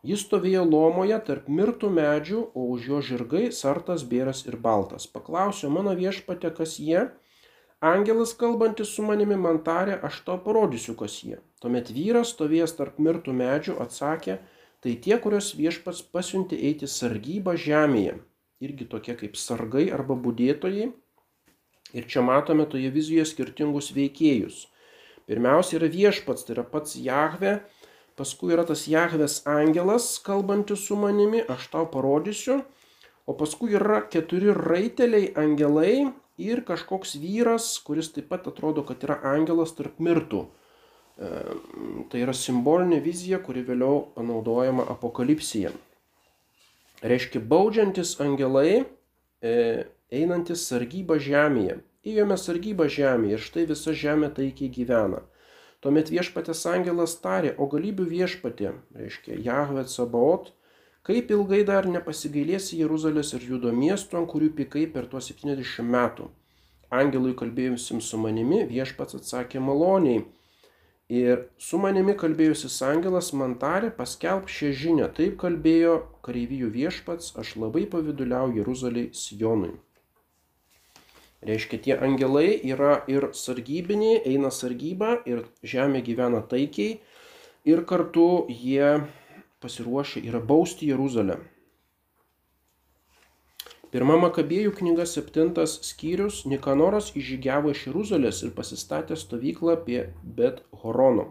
Jis 0.07 0.23
stovėjo 0.25 0.63
lomoje 0.71 1.19
tarp 1.27 1.51
mirtų 1.51 1.91
medžių, 1.99 2.43
o 2.55 2.69
už 2.77 2.87
jo 2.93 3.01
žirgai 3.09 3.45
sartas 3.59 4.05
bėras 4.13 4.45
ir 4.47 4.57
baltas. 4.69 5.09
Paklausiau 5.11 5.73
mano 5.75 5.93
viešpatė, 5.99 6.53
kas 6.61 6.77
jie. 6.79 7.09
Angelas 7.85 8.33
kalbantis 8.41 8.95
su 8.97 9.05
manimi 9.05 9.37
man 9.37 9.59
tarė, 9.67 9.99
aš 10.09 10.23
tau 10.29 10.39
parodysiu, 10.47 10.95
kas 11.01 11.19
jie. 11.27 11.41
Tuomet 11.67 11.91
vyras 11.91 12.31
stovėjęs 12.37 12.77
tarp 12.79 13.01
mirtų 13.03 13.35
medžių 13.35 13.75
atsakė, 13.83 14.39
tai 14.79 14.95
tie, 15.03 15.17
kurios 15.19 15.51
viešpats 15.59 16.05
pasiunti 16.15 16.61
eiti 16.71 16.87
sargybą 16.87 17.57
žemėje. 17.59 18.21
Irgi 18.63 18.87
tokie 18.93 19.19
kaip 19.19 19.35
sargai 19.35 19.89
arba 19.93 20.15
būdėtojai, 20.15 20.93
Ir 21.95 22.07
čia 22.11 22.23
matome 22.23 22.67
toje 22.67 22.91
vizijoje 22.91 23.29
skirtingus 23.31 23.93
veikėjus. 23.95 24.67
Pirmiausia 25.31 25.79
yra 25.79 25.91
viešpats, 25.91 26.47
tai 26.47 26.57
yra 26.57 26.65
pats 26.67 26.97
Jahve, 26.99 27.61
paskui 28.19 28.55
yra 28.57 28.65
tas 28.67 28.87
Jahvės 28.91 29.39
angelas, 29.47 30.09
kalbantis 30.23 30.87
su 30.89 30.99
manimi, 30.99 31.45
aš 31.47 31.69
tau 31.71 31.87
parodysiu, 31.91 32.61
o 33.27 33.35
paskui 33.39 33.79
yra 33.79 34.01
keturi 34.11 34.55
raiteliai 34.55 35.31
angelai 35.39 36.11
ir 36.43 36.63
kažkoks 36.67 37.17
vyras, 37.23 37.71
kuris 37.87 38.11
taip 38.15 38.29
pat 38.35 38.51
atrodo, 38.51 38.83
kad 38.87 39.07
yra 39.07 39.21
angelas 39.35 39.75
tarp 39.79 40.03
mirtų. 40.03 40.47
Tai 41.17 42.21
yra 42.21 42.35
simbolinė 42.37 43.01
vizija, 43.01 43.39
kuri 43.41 43.63
vėliau 43.65 44.03
panaudojama 44.17 44.85
apokalipsija. 44.93 45.71
Reiškia, 47.07 47.41
baudžiantis 47.41 48.15
angelai 48.21 48.83
e, 49.41 49.87
einantis 50.13 50.67
sargybą 50.69 51.17
žemėje. 51.21 51.79
Įjome 52.07 52.37
sargybą 52.41 52.87
žemėje 52.93 53.39
ir 53.39 53.43
štai 53.43 53.65
visa 53.73 53.97
žemė 53.97 54.31
taikiai 54.37 54.69
gyvena. 54.73 55.23
Tuomet 55.85 56.13
viešpatės 56.13 56.63
angelas 56.69 57.17
tarė, 57.23 57.55
o 57.57 57.67
galybių 57.71 58.07
viešpatė, 58.13 58.73
reiškia 58.97 59.41
Jahve 59.45 59.85
Sabaot, 59.89 60.53
kaip 61.07 61.31
ilgai 61.33 61.63
dar 61.69 61.89
nepasigailėsi 61.89 62.81
Jeruzalės 62.81 63.33
ir 63.37 63.45
Judo 63.51 63.73
miestų, 63.73 64.21
ant 64.21 64.31
kurių 64.33 64.53
pikai 64.57 64.87
per 64.93 65.09
tuos 65.11 65.29
70 65.33 65.85
metų. 65.87 66.31
Angelui 66.91 67.35
kalbėjusim 67.39 68.01
su 68.01 68.19
manimi 68.19 68.65
viešpats 68.71 69.19
atsakė 69.19 69.61
maloniai. 69.63 70.25
Ir 71.07 71.45
su 71.63 71.79
manimi 71.79 72.17
kalbėjusis 72.19 72.81
angelas 72.83 73.29
man 73.31 73.53
tarė, 73.63 73.93
paskelb 73.95 74.49
šią 74.51 74.73
žinią. 74.75 75.11
Taip 75.15 75.37
kalbėjo 75.39 76.01
kareivijų 76.27 76.71
viešpats, 76.75 77.37
aš 77.39 77.53
labai 77.63 77.85
paviduliau 77.87 78.51
Jeruzaliai 78.57 79.13
Sijonui. 79.15 79.77
Reiškia, 81.47 81.79
tie 81.79 81.95
angelai 82.03 82.59
yra 82.59 83.05
ir 83.07 83.29
sargybiniai, 83.39 84.19
eina 84.27 84.51
sargybą 84.51 85.21
ir 85.31 85.45
žemė 85.63 86.03
gyvena 86.03 86.41
taikiai 86.43 86.99
ir 87.71 87.85
kartu 87.87 88.47
jie 88.51 89.05
pasiruošę 89.63 90.25
yra 90.27 90.41
bausti 90.43 90.91
Jeruzalę. 90.91 91.39
Pirma 93.97 94.19
Makabėjų 94.21 94.75
knyga 94.77 95.07
septintas 95.09 95.79
skyrius 95.89 96.43
Nikanoras 96.53 97.07
įžygiavo 97.17 97.71
iš 97.73 97.87
Jeruzalės 97.87 98.43
ir 98.45 98.51
pasistatė 98.59 99.17
stovyklą 99.17 99.79
apie 99.79 100.03
Bet 100.37 100.59
Horono. 100.83 101.25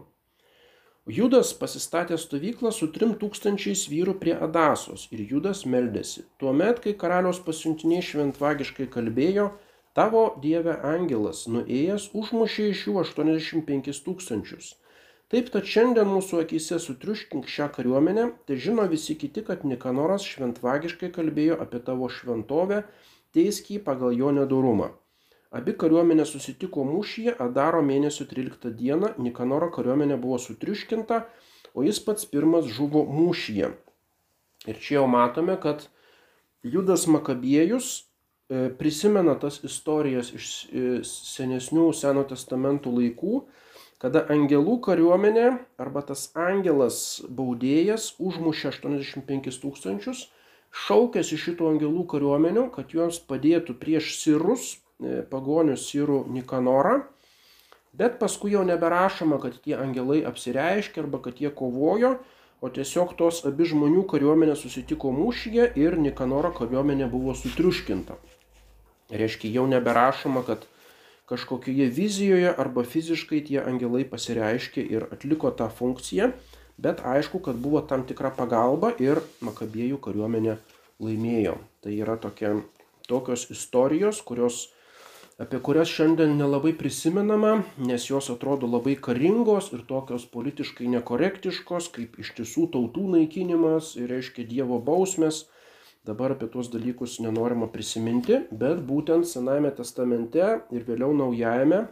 Judas 1.18 1.52
pasistatė 1.60 2.18
stovyklą 2.18 2.72
su 2.74 2.88
trim 2.96 3.12
tūkstančiais 3.20 3.84
vyrų 3.92 4.16
prie 4.24 4.34
Adasos 4.48 5.06
ir 5.14 5.22
Judas 5.30 5.62
meldėsi. 5.76 6.24
Tuomet, 6.42 6.82
kai 6.82 6.96
karaliaus 7.04 7.38
pasiuntiniai 7.46 8.02
šventvagiškai 8.02 8.88
kalbėjo, 8.96 9.46
Tavo 9.94 10.24
Dieve 10.42 10.74
angelas 10.84 11.46
nuėjęs 11.48 12.10
užmušė 12.20 12.66
iš 12.72 12.80
jų 12.88 12.96
85 13.04 14.02
tūkstančius. 14.08 14.74
Taip, 15.32 15.48
tad 15.50 15.66
šiandien 15.66 16.06
mūsų 16.06 16.38
akise 16.44 16.78
sutriuškink 16.82 17.48
šią 17.50 17.66
kariuomenę, 17.74 18.28
tai 18.46 18.58
žino 18.62 18.84
visi 18.90 19.16
kiti, 19.18 19.42
kad 19.46 19.64
Nikanoras 19.66 20.22
šventvagiškai 20.26 21.10
kalbėjo 21.16 21.58
apie 21.64 21.80
tavo 21.88 22.06
šventovę, 22.12 22.84
teiskį 23.34 23.80
pagal 23.88 24.14
jo 24.14 24.30
nedorumą. 24.36 24.92
Abi 25.56 25.74
kariuomenė 25.82 26.26
susitiko 26.30 26.84
mūšyje, 26.86 27.34
Adaro 27.42 27.82
mėnesio 27.82 28.26
13 28.30 28.70
dieną 28.78 29.14
Nikanoro 29.18 29.72
kariuomenė 29.74 30.20
buvo 30.22 30.38
sutriuškinta, 30.42 31.24
o 31.74 31.82
jis 31.86 31.98
pats 32.06 32.28
pirmas 32.30 32.70
žuvo 32.78 33.02
mūšyje. 33.10 33.72
Ir 34.70 34.82
čia 34.82 35.00
jau 35.00 35.06
matome, 35.10 35.58
kad 35.62 35.88
Judas 36.62 37.06
Makabiejus 37.10 38.06
E, 38.48 38.70
prisimena 38.78 39.34
tas 39.42 39.56
istorijas 39.66 40.28
iš 40.36 40.48
e, 40.70 40.82
senesnių 41.06 41.88
Seno 41.98 42.22
testamentų 42.30 42.92
laikų, 42.94 43.40
kada 44.02 44.24
angelų 44.32 44.78
kariuomenė 44.84 45.46
arba 45.80 46.02
tas 46.04 46.28
angelas 46.36 47.22
baudėjas 47.28 48.12
užmušė 48.20 48.72
85 48.74 49.60
tūkstančius, 49.62 50.26
šaukėsi 50.86 51.38
šitų 51.40 51.70
angelų 51.74 52.04
kariuomenių, 52.12 52.68
kad 52.74 52.92
juos 52.92 53.20
padėtų 53.30 53.78
prieš 53.80 54.16
sirus, 54.20 54.76
e, 55.00 55.22
pagonius 55.30 55.88
sirų 55.88 56.24
Nikanorą, 56.32 57.00
bet 57.96 58.18
paskui 58.20 58.52
jau 58.52 58.64
neberašoma, 58.68 59.40
kad 59.40 59.56
tie 59.64 59.78
angelai 59.80 60.22
apsireiškė 60.28 61.06
arba 61.06 61.22
kad 61.24 61.40
jie 61.40 61.50
kovojo, 61.50 62.18
o 62.60 62.68
tiesiog 62.72 63.16
tos 63.16 63.42
abi 63.48 63.66
žmonių 63.68 64.04
kariuomenė 64.08 64.56
susitiko 64.56 65.12
mūšyje 65.12 65.72
ir 65.76 65.96
Nikanoro 66.00 66.52
kariuomenė 66.56 67.08
buvo 67.12 67.34
sutriuškinta. 67.36 68.16
Reiškia, 69.12 69.52
jau 69.58 69.66
neberašoma, 69.70 70.42
kad 70.46 70.64
kažkokioje 71.26 71.88
vizijoje 71.90 72.52
arba 72.54 72.84
fiziškai 72.86 73.42
tie 73.48 73.58
angelai 73.62 74.04
pasireiškė 74.06 74.84
ir 74.94 75.08
atliko 75.10 75.50
tą 75.50 75.66
funkciją, 75.68 76.30
bet 76.78 77.02
aišku, 77.02 77.40
kad 77.42 77.58
buvo 77.58 77.82
tam 77.82 78.06
tikra 78.06 78.30
pagalba 78.30 78.92
ir 79.02 79.22
Makabėjų 79.42 79.98
kariuomenė 80.06 80.56
laimėjo. 81.02 81.56
Tai 81.82 81.92
yra 81.94 82.16
tokia, 82.20 82.54
tokios 83.08 83.48
istorijos, 83.50 84.20
kurios, 84.22 84.68
apie 85.42 85.58
kurias 85.60 85.90
šiandien 85.92 86.36
nelabai 86.38 86.72
prisimenama, 86.78 87.58
nes 87.78 88.06
jos 88.10 88.30
atrodo 88.32 88.70
labai 88.70 88.96
karingos 89.08 89.72
ir 89.74 89.82
tokios 89.88 90.28
politiškai 90.30 90.88
nekorektiškos, 90.94 91.90
kaip 91.96 92.20
iš 92.22 92.32
tiesų 92.38 92.70
tautų 92.76 93.10
naikinimas 93.18 93.94
ir 93.98 94.10
reiškia 94.14 94.46
Dievo 94.48 94.78
bausmės. 94.78 95.46
Dabar 96.06 96.36
apie 96.36 96.46
tuos 96.52 96.70
dalykus 96.70 97.18
nenorima 97.24 97.66
prisiminti, 97.72 98.38
bet 98.50 98.84
būtent 98.86 99.26
Senajame 99.26 99.72
testamente 99.74 100.44
ir 100.70 100.86
vėliau 100.86 101.10
Naujajame 101.18 101.86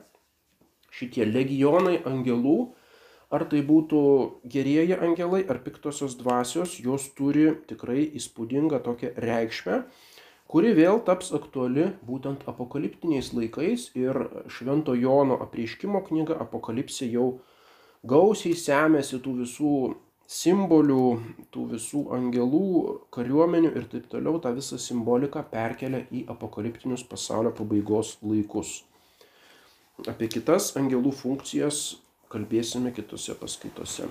šitie 0.94 1.26
legionai 1.26 1.98
angelų 2.06 2.58
Ar 3.34 3.42
tai 3.50 3.64
būtų 3.66 4.00
gerieji 4.46 4.94
angelai 4.94 5.40
ar 5.50 5.58
piktosios 5.64 6.14
dvasios, 6.20 6.76
jos 6.78 7.08
turi 7.18 7.48
tikrai 7.66 8.04
įspūdingą 8.20 8.78
tokią 8.84 9.10
reikšmę, 9.24 9.80
kuri 10.50 10.70
vėl 10.76 11.00
taps 11.08 11.32
aktuali 11.34 11.88
būtent 12.06 12.44
apokaliptiniais 12.50 13.32
laikais 13.34 13.88
ir 13.98 14.20
Švento 14.46 14.94
Jono 14.94 15.40
apreiškimo 15.48 16.04
knyga 16.06 16.36
Apokalipsė 16.44 17.08
jau 17.10 17.26
gausiai 18.06 18.54
semėsi 18.54 19.18
tų 19.24 19.34
visų 19.40 19.74
simbolių, 20.30 21.04
tų 21.52 21.66
visų 21.74 22.04
angelų, 22.16 22.68
kariuomenių 23.14 23.74
ir 23.76 23.88
taip 23.92 24.08
toliau 24.12 24.40
tą 24.40 24.54
visą 24.56 24.78
simboliką 24.80 25.44
perkelia 25.50 26.04
į 26.10 26.24
apokaliptinius 26.32 27.04
pasaulio 27.08 27.52
pabaigos 27.56 28.16
laikus. 28.22 28.82
Apie 30.10 30.28
kitas 30.32 30.72
angelų 30.80 31.12
funkcijas 31.14 31.84
kalbėsime 32.32 32.90
kitose 32.96 33.36
paskaitose 33.38 34.08